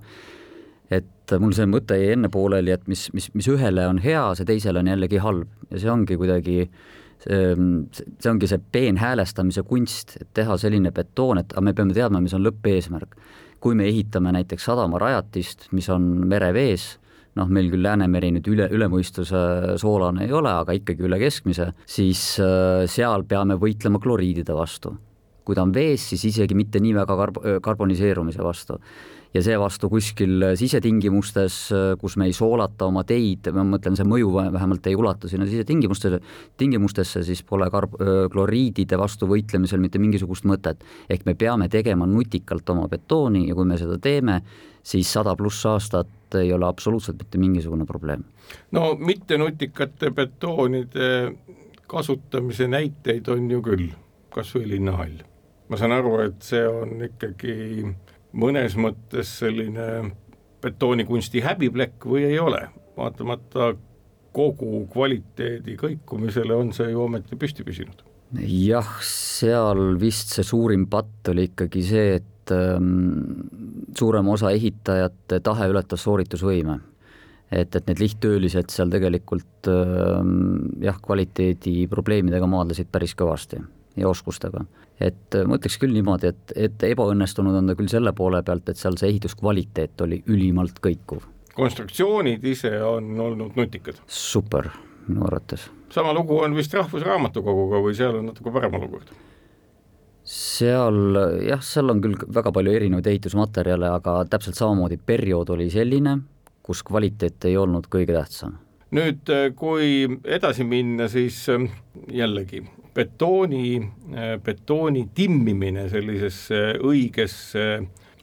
[0.94, 4.50] et mul see mõte jäi enne pooleli, et mis, mis, mis ühele on hea, see
[4.50, 6.68] teisele on jällegi halb ja see ongi kuidagi
[7.24, 12.36] see ongi see peenhäälestamise kunst, et teha selline betoon, et aga me peame teadma, mis
[12.36, 13.16] on lõppeesmärk.
[13.64, 16.98] kui me ehitame näiteks sadamarajatist, mis on merevees,
[17.40, 22.22] noh, meil küll Läänemeri nüüd üle, ülemõistuse soolane ei ole, aga ikkagi üle keskmise, siis
[22.44, 24.98] äh, seal peame võitlema kloriidide vastu.
[25.44, 28.78] kui ta on vees, siis isegi mitte nii väga karb-, karboniseerumise vastu
[29.34, 31.58] ja seevastu kuskil sisetingimustes,
[32.00, 36.20] kus me ei soolata oma teid, ma mõtlen, see mõju vähemalt ei ulatu sinna sisetingimustesse,
[36.62, 37.98] tingimustesse, siis pole karb-,
[38.34, 40.86] kloriidide vastu võitlemisel mitte mingisugust mõtet.
[41.10, 44.42] ehk me peame tegema nutikalt oma betooni ja kui me seda teeme,
[44.84, 46.08] siis sada pluss aastat
[46.42, 48.24] ei ole absoluutselt mitte mingisugune probleem.
[48.72, 51.34] no mittenutikate betoonide
[51.88, 53.88] kasutamise näiteid on ju küll,
[54.34, 55.22] kas või linnahall.
[55.70, 57.56] ma saan aru, et see on ikkagi
[58.34, 59.88] mõnes mõttes selline
[60.64, 62.68] betoonikunsti häbiplekk või ei ole,
[62.98, 63.74] vaatamata
[64.34, 68.02] kogu kvaliteedi kõikumisele on see ju ometi püsti püsinud.
[68.42, 73.46] jah, seal vist see suurim patt oli ikkagi see, et ähm,
[73.98, 76.80] suurem osa ehitajate tahe ületas sooritusvõime.
[77.52, 83.62] et, et need lihttöölised seal tegelikult ähm, jah, kvaliteedi probleemidega maadlesid päris kõvasti
[83.96, 84.66] ja oskustega.
[85.00, 88.70] et äh, ma ütleks küll niimoodi, et, et ebaõnnestunud on ta küll selle poole pealt,
[88.70, 91.24] et seal see ehituskvaliteet oli ülimalt kõikuv.
[91.54, 94.02] konstruktsioonid ise on olnud nutikad?
[94.08, 94.72] super,
[95.08, 95.70] minu arvates.
[95.94, 99.14] sama lugu on vist Rahvusraamatukoguga või seal on natuke parem olukord?
[100.34, 106.18] Seal jah, seal on küll väga palju erinevaid ehitusmaterjale, aga täpselt samamoodi periood oli selline,
[106.64, 108.58] kus kvaliteet ei olnud kõige tähtsam.
[108.94, 111.66] Nüüd, äh, kui edasi minna, siis äh,
[112.14, 112.62] jällegi
[112.94, 113.82] betooni,
[114.14, 117.68] äh, betooni timmimine sellisesse õigesse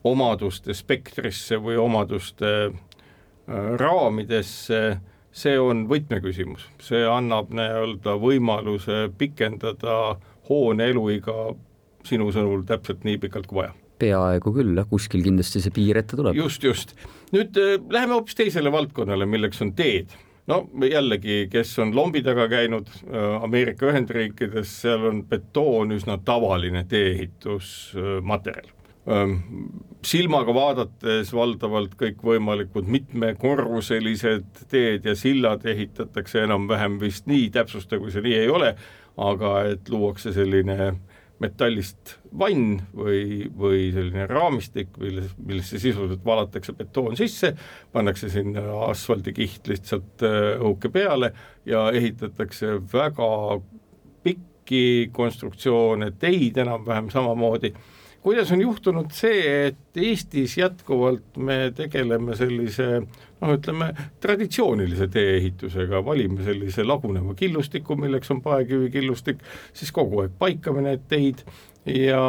[0.06, 2.74] omaduste spektrisse või omaduste äh,
[3.80, 10.16] raamidesse, see on võtmeküsimus, see annab nii-öelda võimaluse pikendada
[10.48, 11.52] hoone eluiga
[12.08, 16.16] sinu sõnul täpselt nii pikalt kui vaja peaaegu küll, jah, kuskil kindlasti see piir ette
[16.18, 16.36] tuleb.
[16.38, 16.96] just, just.
[17.34, 20.14] nüüd äh, läheme hoopis teisele valdkonnale, milleks on teed
[20.50, 26.84] no jällegi, kes on lombi taga käinud äh, Ameerika Ühendriikides, seal on betoon üsna tavaline
[26.90, 28.70] tee-ehitusmaterjal
[29.10, 29.36] ähm,
[30.06, 38.24] silmaga vaadates valdavalt kõikvõimalikud mitmekorruselised teed ja sillad ehitatakse enam-vähem vist nii, täpsusta, kui see
[38.24, 38.74] nii ei ole,
[39.20, 40.94] aga et luuakse selline
[41.40, 47.54] metallist vann või, või selline raamistik, milles, millesse sisuliselt valatakse betoon sisse,
[47.92, 51.32] pannakse sinna asfaldikiht lihtsalt äh, õhuke peale
[51.68, 53.30] ja ehitatakse väga
[54.26, 57.72] pikki konstruktsioone, teid enam-vähem samamoodi.
[58.20, 63.00] Kuidas on juhtunud see, et Eestis jätkuvalt me tegeleme sellise
[63.40, 63.90] noh, ütleme
[64.22, 69.42] traditsioonilise tee-ehitusega, valime sellise laguneva killustiku, milleks on paekivikillustik,
[69.76, 71.44] siis kogu aeg paikame need teid
[71.88, 72.22] ja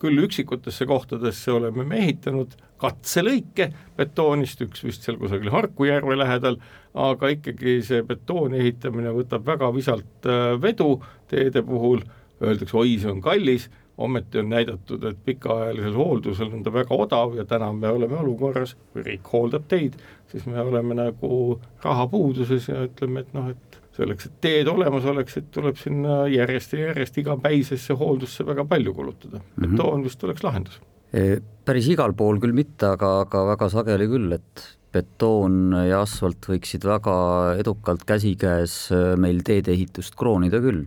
[0.00, 6.56] küll üksikutesse kohtadesse oleme me ehitanud katselõike betoonist, üks vist seal kusagil Harku järve lähedal,
[6.96, 10.94] aga ikkagi see betooni ehitamine võtab väga visalt äh, vedu
[11.30, 12.02] teede puhul,
[12.40, 13.68] öeldakse, oi, see on kallis
[14.00, 18.76] ometi on näidatud, et pikaajalisel hooldusel on ta väga odav ja täna me oleme olukorras,
[18.92, 19.98] kui riik hooldab teid,
[20.32, 25.50] siis me oleme nagu rahapuuduses ja ütleme, et noh, et selleks, et teed olemas oleksid,
[25.54, 29.46] tuleb sinna järjest ja järjest igapäisesse hooldusse väga palju kulutada mm.
[29.46, 29.76] -hmm.
[29.76, 30.80] betoon vist oleks lahendus.
[31.12, 36.46] E, päris igal pool küll mitte, aga, aga väga sageli küll, et betoon ja asfalt
[36.50, 37.16] võiksid väga
[37.58, 38.90] edukalt käsikäes
[39.22, 40.86] meil teedeehitust kroonida küll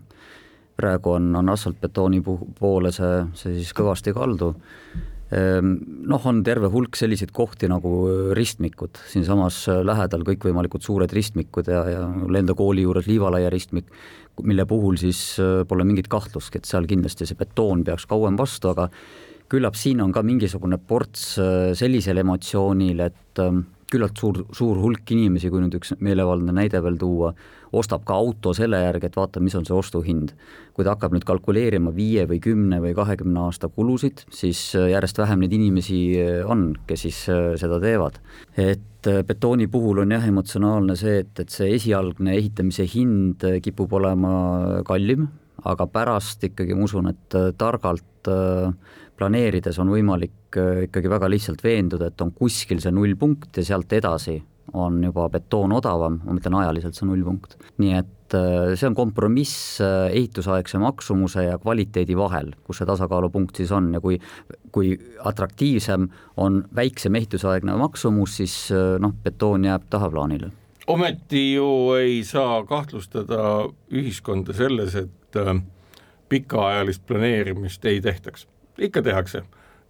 [0.80, 2.22] praegu on, on asfaltbetooni
[2.60, 4.54] poole see, see siis kõvasti kaldu.
[5.34, 5.76] Ehm,
[6.10, 7.92] noh, on terve hulk selliseid kohti nagu
[8.38, 13.90] ristmikud, siinsamas lähedal kõikvõimalikud suured ristmikud ja, ja mul enda kooli juures Liivalaia ristmik,
[14.44, 18.74] mille puhul siis äh, pole mingit kahtlustki, et seal kindlasti see betoon peaks kauem vastu,
[18.74, 18.90] aga
[19.54, 23.44] küllap siin on ka mingisugune ports äh, sellisel emotsioonil, et
[23.94, 27.34] küllalt suur, suur hulk inimesi, kui nüüd üks meelevaldne näide veel tuua,
[27.74, 30.34] ostab ka auto selle järgi, et vaata, mis on see ostuhind.
[30.74, 35.20] kui ta hakkab nüüd kalkuleerima viie või kümne või kahekümne aasta kulusid, siis äh, järjest
[35.22, 38.18] vähem neid inimesi äh, on, kes siis äh, seda teevad.
[38.58, 44.82] et betooni puhul on jah, emotsionaalne see, et, et see esialgne ehitamise hind kipub olema
[44.88, 45.28] kallim,
[45.68, 48.32] aga pärast ikkagi ma usun, et targalt
[49.20, 50.58] planeerides on võimalik
[50.88, 54.40] ikkagi väga lihtsalt veenduda, et on kuskil see nullpunkt ja sealt edasi
[54.74, 57.58] on juba betoon odavam, ma mõtlen ajaliselt see nullpunkt.
[57.84, 63.60] nii et äh, see on kompromiss äh, ehitusaegse maksumuse ja kvaliteedi vahel, kus see tasakaalupunkt
[63.60, 64.20] siis on ja kui,
[64.72, 70.52] kui atraktiivsem on väiksem ehitusaegne maksumus, siis äh, noh, betoon jääb tahaplaanile.
[70.88, 75.38] ometi ju ei saa kahtlustada ühiskonda selles, et
[76.30, 78.48] pikaajalist planeerimist ei tehtaks,
[78.78, 79.44] ikka tehakse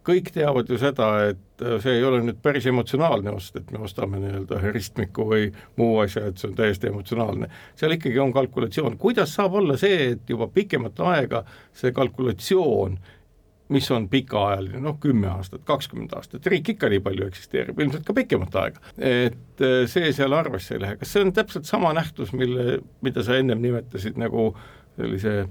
[0.04, 3.82] kõik teavad ju seda, et äh, see ei ole nüüd päris emotsionaalne ost, et me
[3.86, 5.48] ostame nii-öelda ristmiku või
[5.80, 7.50] muu asja, et see on täiesti emotsionaalne.
[7.80, 12.98] seal ikkagi on kalkulatsioon, kuidas saab olla see, et juba pikemat aega see kalkulatsioon
[13.74, 18.16] mis on pikaajaline, noh kümme aastat, kakskümmend aastat, riik ikka nii palju eksisteerib, ilmselt ka
[18.16, 18.84] pikemat aega.
[18.98, 23.24] et äh, see seal arvesse ei lähe, kas see on täpselt sama nähtus, mille, mida
[23.24, 24.52] sa ennem nimetasid nagu
[24.98, 25.44] sellise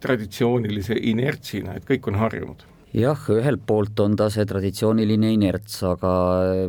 [0.00, 6.12] traditsioonilise inertsina, et kõik on harjunud jah, ühelt poolt on ta see traditsiooniline inerts, aga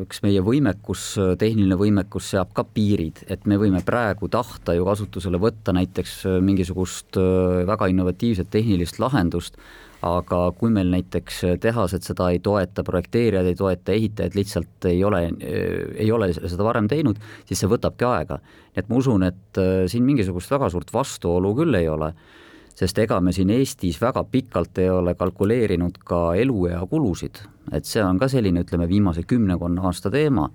[0.02, 1.08] eks meie võimekus,
[1.42, 7.20] tehniline võimekus seab ka piirid, et me võime praegu tahta ju kasutusele võtta näiteks mingisugust
[7.22, 9.60] äh, väga innovatiivset tehnilist lahendust,
[10.06, 15.22] aga kui meil näiteks tehased seda ei toeta, projekteerijad ei toeta, ehitajad lihtsalt ei ole,
[15.42, 18.40] ei ole seda varem teinud, siis see võtabki aega.
[18.76, 22.12] et ma usun, et siin mingisugust väga suurt vastuolu küll ei ole
[22.76, 27.40] sest ega me siin Eestis väga pikalt ei ole kalkuleerinud ka eluea kulusid,
[27.72, 30.50] et see on ka selline, ütleme, viimase kümnekonna aasta teema,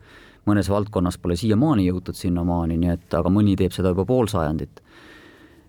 [0.48, 4.82] mõnes valdkonnas pole siiamaani jõutud sinnamaani, nii et aga mõni teeb seda juba pool sajandit,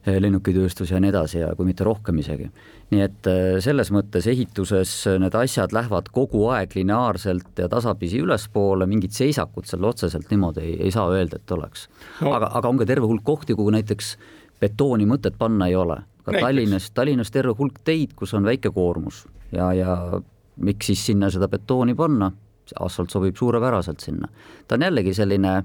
[0.01, 2.47] lennukitööstus ja nii edasi ja kui mitte rohkem isegi.
[2.91, 8.87] nii et äh, selles mõttes ehituses need asjad lähevad kogu aeg lineaarselt ja tasapisi ülespoole,
[8.89, 11.87] mingit seisakut seal otseselt niimoodi ei, ei saa öelda, et oleks.
[12.19, 12.33] No..
[12.33, 14.15] aga, aga on ka terve hulk kohti, kuhu näiteks
[14.59, 16.01] betooni mõtet panna ei ole
[16.31, 16.47] ka Näiteks.
[16.47, 19.95] Tallinnas, Tallinnas terve hulk teid, kus on väike koormus ja, ja
[20.61, 22.31] miks siis sinna seda betooni panna,
[22.79, 24.29] asfalt sobib suurepäraselt sinna.
[24.67, 25.55] ta on jällegi selline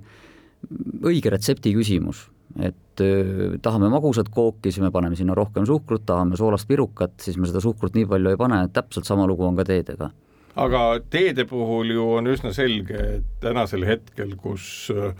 [1.07, 2.27] õige retsepti küsimus,
[2.59, 7.37] et öö, tahame magusat kooki, siis me paneme sinna rohkem suhkrut, tahame soolast pirukat, siis
[7.37, 10.11] me seda suhkrut nii palju ei pane, täpselt sama lugu on ka teedega
[10.57, 15.13] aga teede puhul ju on üsna selge, et tänasel hetkel, kus äh,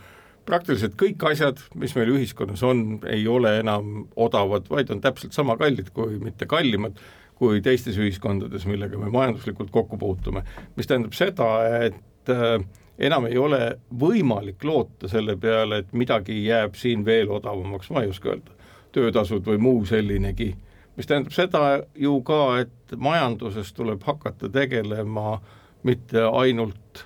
[0.47, 5.57] praktiliselt kõik asjad, mis meil ühiskonnas on, ei ole enam odavad, vaid on täpselt sama
[5.59, 6.99] kallid, kui mitte kallimad,
[7.37, 10.43] kui teistes ühiskondades, millega me majanduslikult kokku puutume.
[10.75, 11.49] mis tähendab seda,
[11.85, 12.63] et äh,
[12.99, 13.61] enam ei ole
[13.99, 18.55] võimalik loota selle peale, et midagi jääb siin veel odavamaks, ma ei oska öelda,
[18.95, 20.53] töötasud või muu sellinegi,
[20.97, 21.63] mis tähendab seda
[21.95, 25.37] ju ka, et majanduses tuleb hakata tegelema
[25.85, 27.05] mitte ainult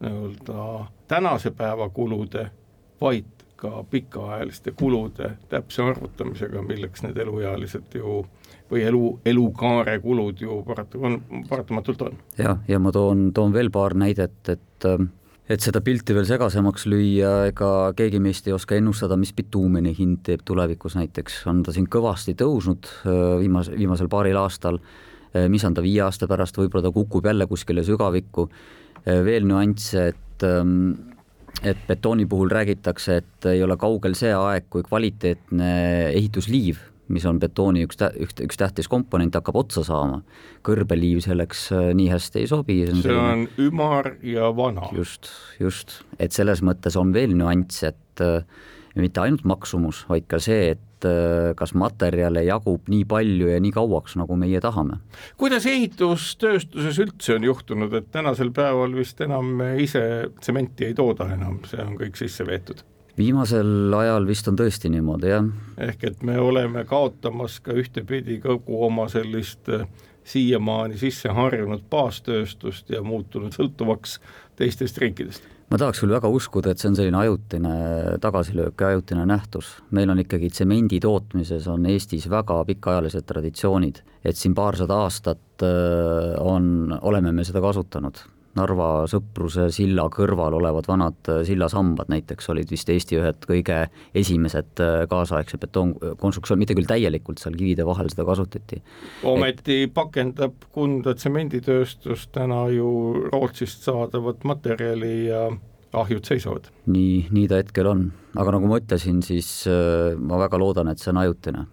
[0.00, 2.50] nii-öelda tänase päeva kulude
[3.00, 8.20] vaid ka pikaajaliste kulude täpse arvutamisega, milleks need eluealised ju
[8.70, 12.18] või elu, elukaare kulud ju paratu-, on, paratamatult on.
[12.38, 14.90] jah, ja ma toon, toon veel paar näidet, et
[15.46, 20.24] et seda pilti veel segasemaks lüüa, ega keegi meist ei oska ennustada, mis bituumeni hind
[20.26, 22.90] teeb tulevikus näiteks, on ta siin kõvasti tõusnud
[23.40, 24.80] viimase, viimasel paaril aastal,
[25.52, 28.48] mis on ta viie aasta pärast, võib-olla ta kukub jälle kuskile sügavikku,
[29.06, 30.46] veel nüansse, et
[31.62, 35.70] et betooni puhul räägitakse, et ei ole kaugel see aeg, kui kvaliteetne
[36.12, 40.22] ehitusliiv, mis on betooni üks, üks, üks tähtis komponent, hakkab otsa saama.
[40.66, 42.80] kõrbeliiv selleks äh, nii hästi ei sobi.
[42.86, 44.90] see on, see on ümar ja vana.
[44.96, 48.42] just, just, et selles mõttes on veel nüanss, et äh,
[48.96, 50.85] mitte ainult maksumus, vaid ka see, et
[51.56, 55.00] kas materjale jagub nii palju ja nii kauaks, nagu meie tahame.
[55.36, 60.02] kuidas ehitustööstuses üldse on juhtunud, et tänasel päeval vist enam ise
[60.40, 62.84] tsementi ei tooda enam, see on kõik sisse veetud?
[63.16, 65.46] viimasel ajal vist on tõesti niimoodi, jah.
[65.88, 69.86] ehk et me oleme kaotamas ka ühtepidi kogu oma sellist äh,
[70.26, 74.18] siiamaani sisse harjunud baastööstust ja muutunud sõltuvaks
[74.58, 77.74] teistest riikidest ma tahaks küll väga uskuda, et see on selline ajutine
[78.22, 79.72] tagasilöök ja ajutine nähtus.
[79.90, 86.36] meil on ikkagi tsemendi tootmises on Eestis väga pikaajalised traditsioonid, et siin paarsada aastat äh,
[86.40, 88.22] on, oleme me seda kasutanud
[88.56, 93.82] Narva Sõpruse silla kõrval olevad vanad äh, sillasambad näiteks olid vist Eesti ühed kõige
[94.16, 98.82] esimesed äh, kaasaegse betoonkonstruktsioon, mitte küll täielikult, seal kivide vahel seda kasutati.
[99.24, 99.94] ometi Et...
[99.94, 102.88] pakendab Kunda tsemenditööstus täna ju
[103.32, 105.48] Rootsist saadavat materjali ja
[105.96, 106.70] ahjud seisavad.
[106.86, 111.02] nii, nii ta hetkel on, aga nagu ma ütlesin, siis äh, ma väga loodan, et
[111.02, 111.66] see on ajutine.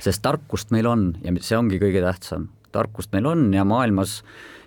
[0.00, 4.20] sest tarkust meil on ja see ongi kõige tähtsam, tarkust meil on ja maailmas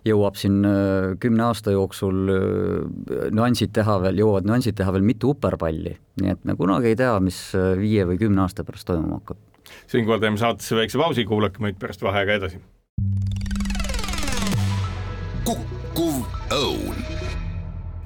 [0.08, 5.32] jõuab siin äh, kümne aasta jooksul äh, nüansid teha veel, jõuavad nüansid teha veel mitu
[5.34, 9.22] uperpalli, nii et me kunagi ei tea, mis äh, viie või kümne aasta pärast toimuma
[9.22, 9.40] hakkab.
[9.88, 12.62] siinkohal teeme saatesse väikse pausi, kuulake meid pärast vaheaega edasi.
[15.48, 16.93] kukkuv õun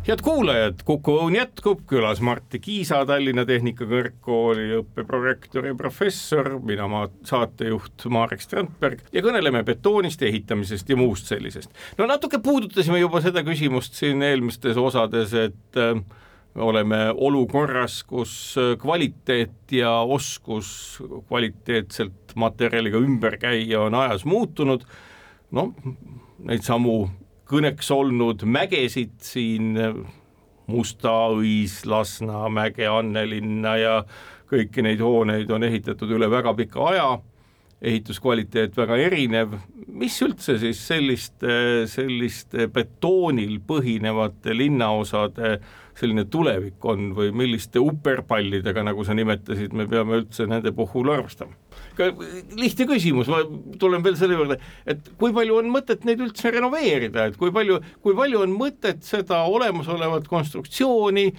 [0.07, 7.01] head kuulajad, Kuku Õun jätkub, külas Martti Kiisa, Tallinna Tehnikakõrgkooli õppeprorektor ja professor, mina ma
[7.27, 11.75] saatejuht Marek Strandberg ja kõneleme betoonist, ehitamisest ja muust sellisest.
[11.99, 15.99] no natuke puudutasime juba seda küsimust siin eelmistes osades, et äh,
[16.55, 24.87] me oleme olukorras, kus kvaliteet ja oskus kvaliteetselt materjaliga ümber käia on ajas muutunud,
[25.51, 25.75] noh,
[26.47, 27.01] neid samu
[27.47, 29.75] kõneks olnud mägesid siin,
[30.67, 33.93] Musta Õis, Lasnamäge, Annelinna ja
[34.51, 37.07] kõiki neid hooneid on ehitatud üle väga pika aja,
[37.81, 39.53] ehituskvaliteet väga erinev,
[39.87, 45.57] mis üldse siis selliste, selliste betoonil põhinevate linnaosade
[45.97, 51.55] selline tulevik on või milliste uperpallidega, nagu sa nimetasid, me peame üldse nende puhul arvestama?
[51.97, 53.41] Lihtne küsimus, ma
[53.81, 57.79] tulen veel selle juurde, et kui palju on mõtet neid üldse renoveerida, et kui palju,
[58.03, 61.31] kui palju on mõtet seda olemasolevat konstruktsiooni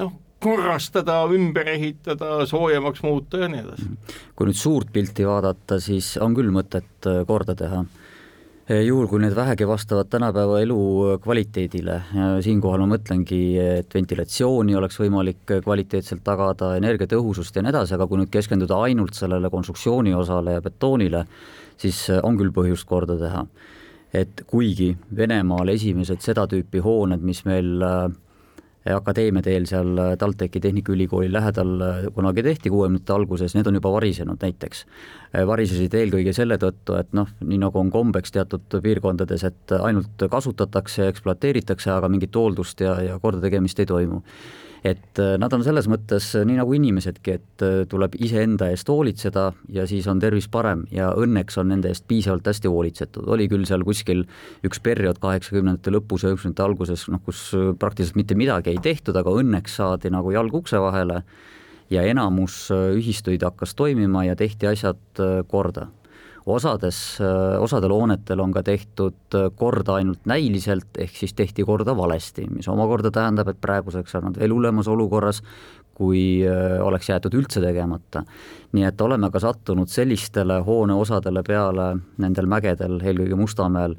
[0.00, 3.90] noh, korrastada, ümber ehitada, soojemaks muuta ja nii edasi.
[4.36, 8.03] kui nüüd suurt pilti vaadata, siis on küll mõtet korda teha Eh,
[8.68, 10.78] juhul, kui need vähegi vastavad tänapäeva elu
[11.20, 11.98] kvaliteedile,
[12.44, 18.22] siinkohal ma mõtlengi, et ventilatsiooni oleks võimalik kvaliteetselt tagada, energiatõhusust ja nii edasi, aga kui
[18.22, 21.26] nüüd keskenduda ainult sellele konstruktsiooni osale ja betoonile,
[21.76, 23.46] siis on küll põhjust korda teha.
[24.14, 28.04] et kuigi Venemaal esimesed seda tüüpi hooned, mis meil äh,
[28.92, 34.42] akadeemia teel seal TalTechi Tehnikaülikooli lähedal äh, kunagi tehti kuuekümnendate alguses, need on juba varisenud
[34.44, 34.84] näiteks.
[35.32, 40.28] Äh, varisesid eelkõige selle tõttu, et noh, nii nagu on kombeks teatud piirkondades, et ainult
[40.30, 44.22] kasutatakse, ekspluateeritakse, aga mingit hooldust ja, ja kordategemist ei toimu
[44.84, 48.90] et äh, nad on selles mõttes äh, nii nagu inimesedki, et äh, tuleb iseenda eest
[48.92, 53.48] hoolitseda ja siis on tervis parem ja õnneks on nende eest piisavalt hästi hoolitsetud, oli
[53.48, 54.26] küll seal kuskil
[54.66, 57.46] üks periood kaheksakümnendate lõpus, üheksakümnendate alguses, noh kus
[57.80, 61.22] praktiliselt mitte midagi ei tehtud, aga õnneks saadi nagu jalg ukse vahele
[61.92, 65.88] ja enamus ühistuid hakkas toimima ja tehti asjad korda
[66.46, 67.18] osades,
[67.60, 73.10] osadel hoonetel on ka tehtud korda ainult näiliselt, ehk siis tehti korda valesti, mis omakorda
[73.14, 75.40] tähendab, et praeguseks on nad veel hullemas olukorras,
[75.94, 78.24] kui äh, oleks jäetud üldse tegemata.
[78.74, 83.94] nii et oleme ka sattunud sellistele hooneosadele peale nendel mägedel, eelkõige Mustamäel,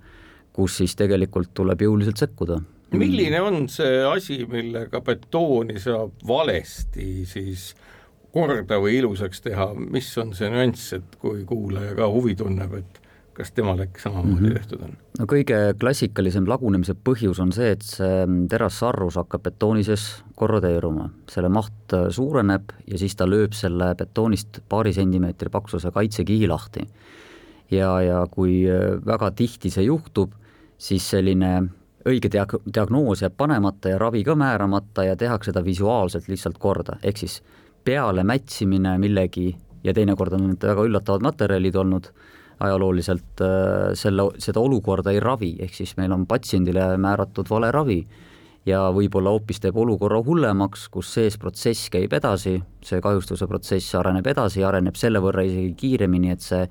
[0.53, 2.61] kus siis tegelikult tuleb jõuliselt sekkuda
[2.95, 7.73] milline on see asi, millega betooni saab valesti siis
[8.35, 13.01] korda või ilusaks teha, mis on see nüanss, et kui kuulaja ka huvi tunneb, et
[13.35, 14.53] kas temal äkki samamoodi mm -hmm.
[14.53, 14.93] tehtud on?
[15.19, 21.49] no kõige klassikalisem lagunemise põhjus on see, et see terassarrus hakkab betooni sees korrodeeruma, selle
[21.49, 26.87] maht suureneb ja siis ta lööb selle betoonist paari sentimeetri paksuse kaitsekihi lahti.
[27.71, 28.63] ja, ja kui
[29.05, 30.31] väga tihti see juhtub,
[30.77, 31.69] siis selline
[32.05, 36.97] õige diag-, diagnoos jääb panemata ja ravi ka määramata ja tehakse ta visuaalselt lihtsalt korda,
[37.03, 37.41] ehk siis
[37.85, 39.51] peale mätsimine millegi
[39.85, 42.09] ja teinekord on need väga üllatavad materjalid olnud
[42.65, 47.99] ajalooliselt, äh, selle, seda olukorda ei ravi, ehk siis meil on patsiendile määratud vale ravi
[48.65, 54.27] ja võib-olla hoopis teeb olukorra hullemaks, kus sees protsess käib edasi, see kahjustuse protsess areneb
[54.31, 56.63] edasi, areneb selle võrra isegi kiiremini, et see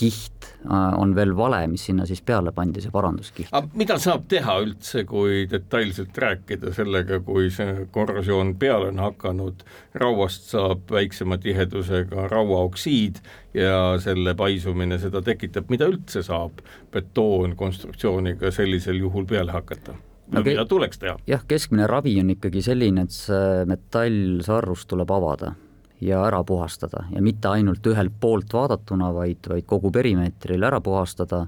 [0.00, 3.50] kiht äh, on veel vale, mis sinna siis peale pandi, see paranduskiht.
[3.52, 9.64] aga mida saab teha üldse, kui detailselt rääkida sellega, kui see korrosioon peale on hakanud,
[10.00, 13.22] rauast saab väiksema tihedusega rauaoksiid
[13.56, 16.62] ja selle paisumine seda tekitab, mida üldse saab
[16.94, 19.98] betoonkonstruktsiooniga sellisel juhul peale hakata?
[20.30, 21.18] no mida tuleks teha?
[21.28, 25.56] jah, keskmine ravi on ikkagi selline, et see metallsarrus tuleb avada
[26.00, 31.46] ja ära puhastada ja mitte ainult ühelt poolt vaadatuna, vaid, vaid kogu perimeetril ära puhastada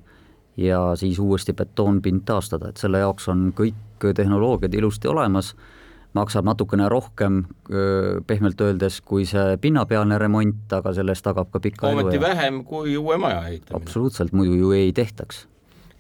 [0.57, 5.55] ja siis uuesti betoonpind taastada, et selle jaoks on kõik tehnoloogiad ilusti olemas,
[6.13, 7.45] maksab natukene rohkem
[8.27, 12.03] pehmelt öeldes kui see pinnapealne remont, aga sellest tagab ka pika elu.
[12.03, 13.81] ometi vähem kui uue maja ehitamine.
[13.81, 15.47] absoluutselt, muidu ju ei tehtaks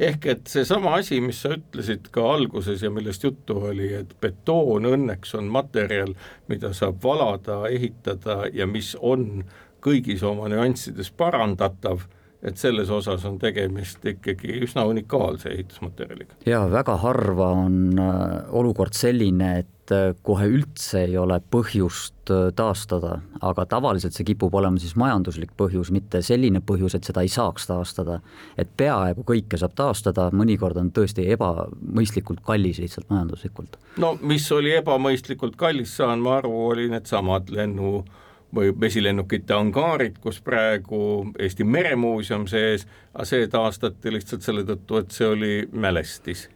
[0.02, 4.88] ehk et seesama asi, mis sa ütlesid ka alguses ja millest juttu oli, et betoon
[4.92, 6.14] õnneks on materjal,
[6.50, 9.44] mida saab valada, ehitada ja mis on
[9.82, 12.06] kõigis oma nüanssides parandatav
[12.42, 16.34] et selles osas on tegemist ikkagi üsna unikaalse ehitusmaterjaliga.
[16.46, 19.81] jaa, väga harva on äh, olukord selline, et
[20.22, 25.92] kohe üldse ei ole põhjust äh, taastada, aga tavaliselt see kipub olema siis majanduslik põhjus,
[25.94, 28.20] mitte selline põhjus, et seda ei saaks taastada.
[28.58, 33.78] et peaaegu kõike saab taastada, mõnikord on tõesti ebamõistlikult kallis lihtsalt majanduslikult.
[33.98, 38.02] no mis oli ebamõistlikult kallis, saan ma aru, oli needsamad lennu
[38.54, 42.86] või vesilennukite angaarid, kus praegu Eesti Meremuuseum sees,
[43.24, 46.48] see taastati lihtsalt selle tõttu, et see oli mälestis.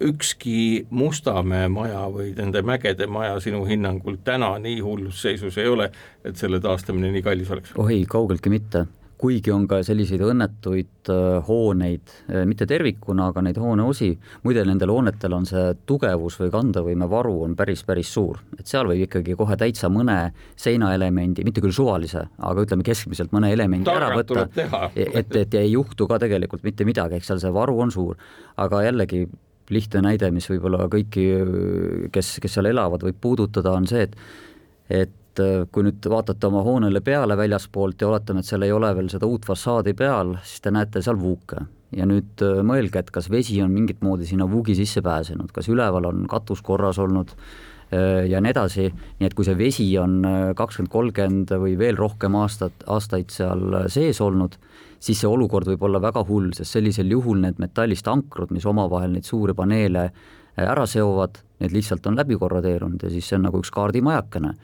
[0.00, 5.90] Ükski Mustamäe maja või nende mägede maja sinu hinnangul täna nii hullus seisus ei ole,
[6.24, 7.74] et selle taastamine nii kallis oleks?
[7.90, 8.86] ei, kaugeltki mitte
[9.20, 14.10] kuigi on ka selliseid õnnetuid äh, hooneid, äh, mitte tervikuna, aga neid hooneosi,
[14.46, 18.88] muide nendel hoonetel on see tugevus või kandevõime varu on päris, päris suur, et seal
[18.88, 20.18] võib ikkagi kohe täitsa mõne
[20.60, 24.48] seinaelemendi, mitte küll suvalise, aga ütleme keskmiselt mõne elemendi ära võtta,
[24.96, 28.20] et, et ei juhtu ka tegelikult mitte midagi, eks seal see varu on suur,
[28.60, 29.26] aga jällegi
[29.70, 31.26] lihtne näide, mis võib-olla kõiki,
[32.14, 34.16] kes, kes seal elavad, võib puudutada, on see, et
[34.90, 38.72] et et äh, kui nüüd vaatate oma hoonele peale väljaspoolt ja oletame, et seal ei
[38.72, 41.66] ole veel seda uut fassaadi peal, siis te näete seal vuuke.
[41.90, 45.68] ja nüüd äh, mõelge, et kas vesi on mingit moodi sinna vuugi sisse pääsenud, kas
[45.68, 48.86] üleval on katus korras olnud äh, ja nii edasi,
[49.18, 50.20] nii et kui see vesi on
[50.56, 54.54] kakskümmend, kolmkümmend või veel rohkem aastat, aastaid seal sees olnud,
[55.00, 59.16] siis see olukord võib olla väga hull, sest sellisel juhul need metallist ankrud, mis omavahel
[59.16, 60.10] neid suuri paneele
[60.60, 64.54] ära seovad, need lihtsalt on läbi korrodeerunud ja siis see on nagu üks kaardimajakene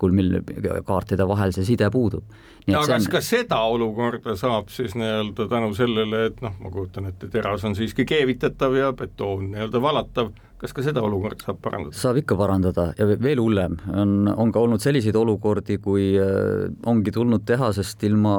[0.00, 2.24] hommikul, mil kaartide vahel see side puudub.
[2.68, 3.10] aga kas on...
[3.12, 7.74] ka seda olukorda saab siis nii-öelda tänu sellele, et noh, ma kujutan ette, teras on
[7.74, 10.30] siiski keevitatav ja betoon nii-öelda valatav,
[10.60, 11.96] kas ka seda olukorda saab parandada?
[11.96, 17.12] saab ikka parandada ja veel hullem on, on ka olnud selliseid olukordi, kui äh, ongi
[17.12, 18.36] tulnud tehasest ilma,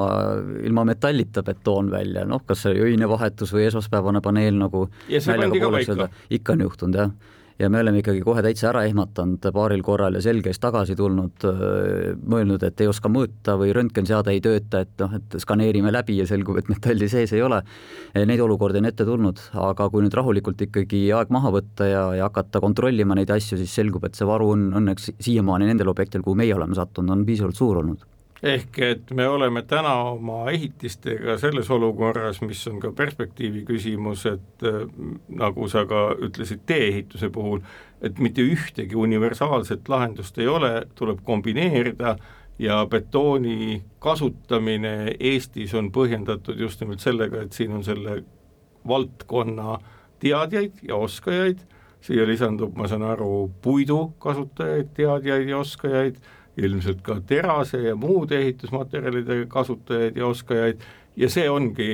[0.64, 5.38] ilma metallita betoon välja, noh, kas see öine vahetus või esmaspäevane paneel nagu ja see
[5.38, 6.10] pandi ka paika?
[6.30, 7.31] ikka on juhtunud, jah
[7.62, 11.46] ja me oleme ikkagi kohe täitsa ära ehmatanud paaril korral ja selge eest tagasi tulnud,
[12.34, 16.28] mõelnud, et ei oska mõõta või röntgenseade ei tööta, et noh, et skaneerime läbi ja
[16.30, 17.62] selgub, et metalli sees ei ole.
[18.18, 22.30] Neid olukordi on ette tulnud, aga kui nüüd rahulikult ikkagi aeg maha võtta ja, ja
[22.30, 26.40] hakata kontrollima neid asju, siis selgub, et see varu on õnneks siiamaani nendel objektidel, kuhu
[26.42, 28.11] meie oleme sattunud, on piisavalt suur olnud
[28.44, 34.66] ehk et me oleme täna oma ehitistega selles olukorras, mis on ka perspektiivi küsimus, et
[34.66, 34.84] äh,
[35.30, 37.62] nagu sa ka ütlesid tee-ehituse puhul,
[38.02, 42.16] et mitte ühtegi universaalset lahendust ei ole, tuleb kombineerida
[42.62, 48.24] ja betooni kasutamine Eestis on põhjendatud just nimelt sellega, et siin on selle
[48.88, 49.78] valdkonna
[50.22, 51.62] teadjaid ja oskajaid,
[52.02, 56.18] siia lisandub, ma saan aru, puidu kasutajaid, teadjaid ja oskajaid
[56.58, 60.82] ilmselt ka terase ja muude ehitusmaterjalide kasutajaid ja oskajaid
[61.16, 61.92] ja see ongi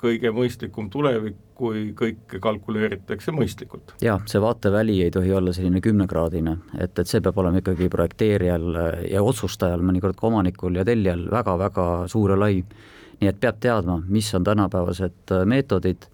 [0.00, 3.94] kõige mõistlikum tulevik, kui kõike kalkuleeritakse mõistlikult.
[4.04, 8.66] jah, see vaateväli ei tohi olla selline kümnekraadine, et, et see peab olema ikkagi projekteerijal
[9.10, 12.60] ja otsustajal, mõnikord ka omanikul ja tellijal väga-väga suur ja lai.
[13.20, 16.04] nii et peab teadma, mis on tänapäevased meetodid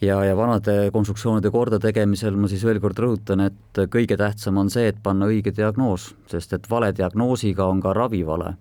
[0.00, 4.88] ja, ja vanade konstruktsioonide kordategemisel ma siis veel kord rõhutan, et kõige tähtsam on see,
[4.90, 8.54] et panna õige diagnoos, sest et vale diagnoosiga on ka ravi vale.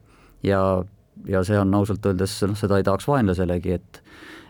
[0.44, 0.84] ja,
[1.28, 4.04] ja see on ausalt öeldes, noh, seda ei tahaks vaenlaselegi, et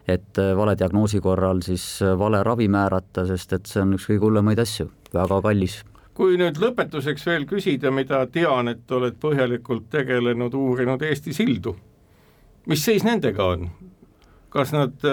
[0.09, 1.83] et vale diagnoosi korral siis
[2.17, 5.83] vale ravi määrata, sest et see on üks kõige hullemaid asju, väga kallis
[6.19, 11.77] kui nüüd lõpetuseks veel küsida, mida tean, et oled põhjalikult tegelenud, uurinud Eesti sildu,
[12.67, 13.69] mis seis nendega on?
[14.49, 15.05] kas nad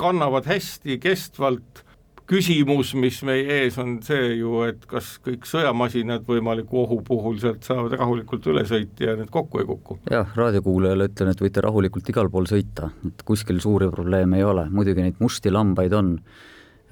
[0.00, 1.86] kannavad hästi kestvalt.
[2.30, 7.66] küsimus, mis meie ees on see ju, et kas kõik sõjamasinad võimaliku ohu puhul sealt
[7.66, 9.96] saavad rahulikult üle sõita ja need kokku ei kuku?
[10.12, 14.68] jah, raadiokuulajale ütlen, et võite rahulikult igal pool sõita, et kuskil suuri probleeme ei ole,
[14.70, 16.12] muidugi neid musti lambaid on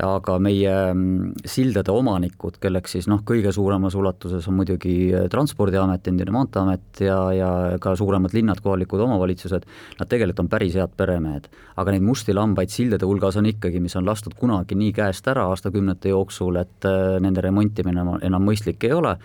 [0.05, 6.07] aga meie mm, sildade omanikud, kelleks siis noh, kõige suuremas ulatuses on muidugi äh, Transpordiamet,
[6.11, 7.51] endine Maanteeamet ja, ja
[7.83, 9.67] ka suuremad linnad, kohalikud omavalitsused,
[9.99, 11.51] nad tegelikult on päris head peremehed.
[11.79, 15.49] aga neid musti lambaid sildade hulgas on ikkagi, mis on lastud kunagi nii käest ära
[15.51, 19.17] aastakümnete jooksul, et äh, nende remontimine enam mõistlik ei ole,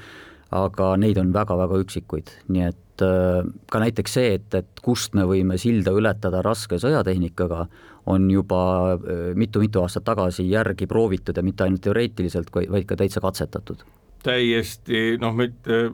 [0.53, 5.29] aga neid on väga-väga üksikuid, nii et äh, ka näiteks see, et, et kust me
[5.29, 7.67] võime silda ületada raske sõjatehnikaga,
[8.05, 8.97] on juba
[9.35, 13.85] mitu-mitu aastat tagasi järgi proovitud ja mitte ainult teoreetiliselt, vaid ka täitsa katsetatud.
[14.23, 15.91] täiesti noh, mitte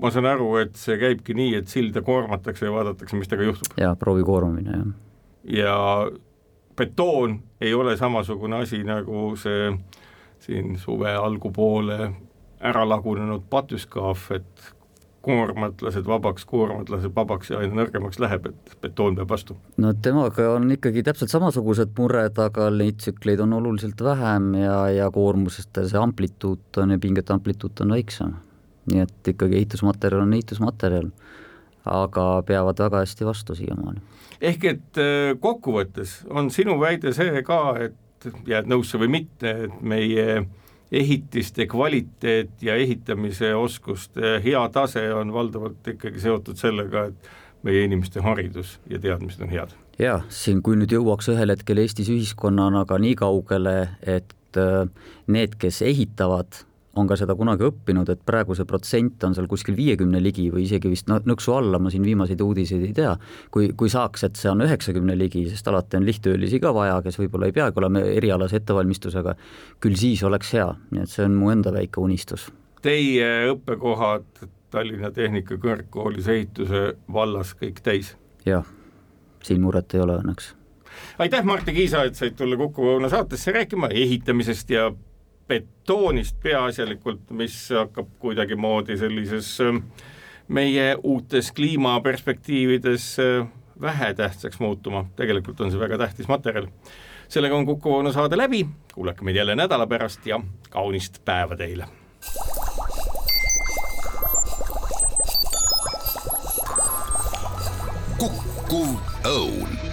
[0.00, 3.78] ma saan aru, et see käibki nii, et silda koormatakse ja vaadatakse, mis temaga juhtub.
[3.80, 4.90] jaa, proovi koormamine, jah.
[5.44, 5.76] ja
[6.76, 9.70] betoon ei ole samasugune asi, nagu see
[10.40, 12.12] siin suve algupoole
[12.60, 14.70] ära lagunenud patüskaaf, et
[15.24, 19.56] koormad lased vabaks, koormad lased vabaks ja aina nõrgemaks läheb, et betoon peab vastu.
[19.80, 25.10] no temaga on ikkagi täpselt samasugused mured, aga neid tsükleid on oluliselt vähem ja, ja
[25.12, 28.38] koormusest see amplituut on ja pingete amplituut on väiksem.
[28.90, 31.10] nii et ikkagi ehitusmaterjal on ehitusmaterjal,
[31.84, 34.00] aga peavad väga hästi vastu siiamaani.
[34.40, 39.82] ehk et äh, kokkuvõttes on sinu väide see ka, et jääd nõusse või mitte, et
[39.82, 40.46] meie
[40.92, 47.30] ehitiste kvaliteet ja ehitamise oskuste hea tase on valdavalt ikkagi seotud sellega, et
[47.62, 49.76] meie inimeste haridus ja teadmised on head.
[50.00, 54.88] jah, siin kui nüüd jõuaks ühel hetkel Eestis ühiskonnana ka nii kaugele, et äh,
[55.28, 56.64] need, kes ehitavad,
[56.98, 60.64] on ka seda kunagi õppinud, et praegu see protsent on seal kuskil viiekümne ligi või
[60.66, 63.12] isegi vist no nõksu alla, ma siin viimaseid uudiseid ei tea,
[63.54, 67.20] kui, kui saaks, et see on üheksakümne ligi, sest alati on lihttöölisi ka vaja, kes
[67.20, 69.36] võib-olla ei peagi olema erialase ettevalmistusega,
[69.80, 72.48] küll siis oleks hea, nii et see on mu enda väike unistus.
[72.82, 78.16] Teie õppekohad Tallinna Tehnikakõrgkoolis ehituse vallas kõik täis?
[78.46, 78.64] jah,
[79.44, 80.54] siin muret ei ole õnneks
[81.20, 84.88] aitäh, Martti Kiisa, et said tulla Kuku Õuna saatesse rääkima ehitamisest ja
[85.50, 89.84] betoonist peaasjalikult, mis hakkab kuidagimoodi sellises ähm,
[90.48, 93.48] meie uutes kliimaperspektiivides äh,
[93.80, 96.68] vähetähtsaks muutuma, tegelikult on see väga tähtis materjal.
[97.28, 100.40] sellega on Kuku Õuna saade läbi, kuulake meid jälle nädala pärast ja
[100.70, 101.86] kaunist päeva teile.
[108.20, 108.90] kukkuv
[109.24, 109.89] õun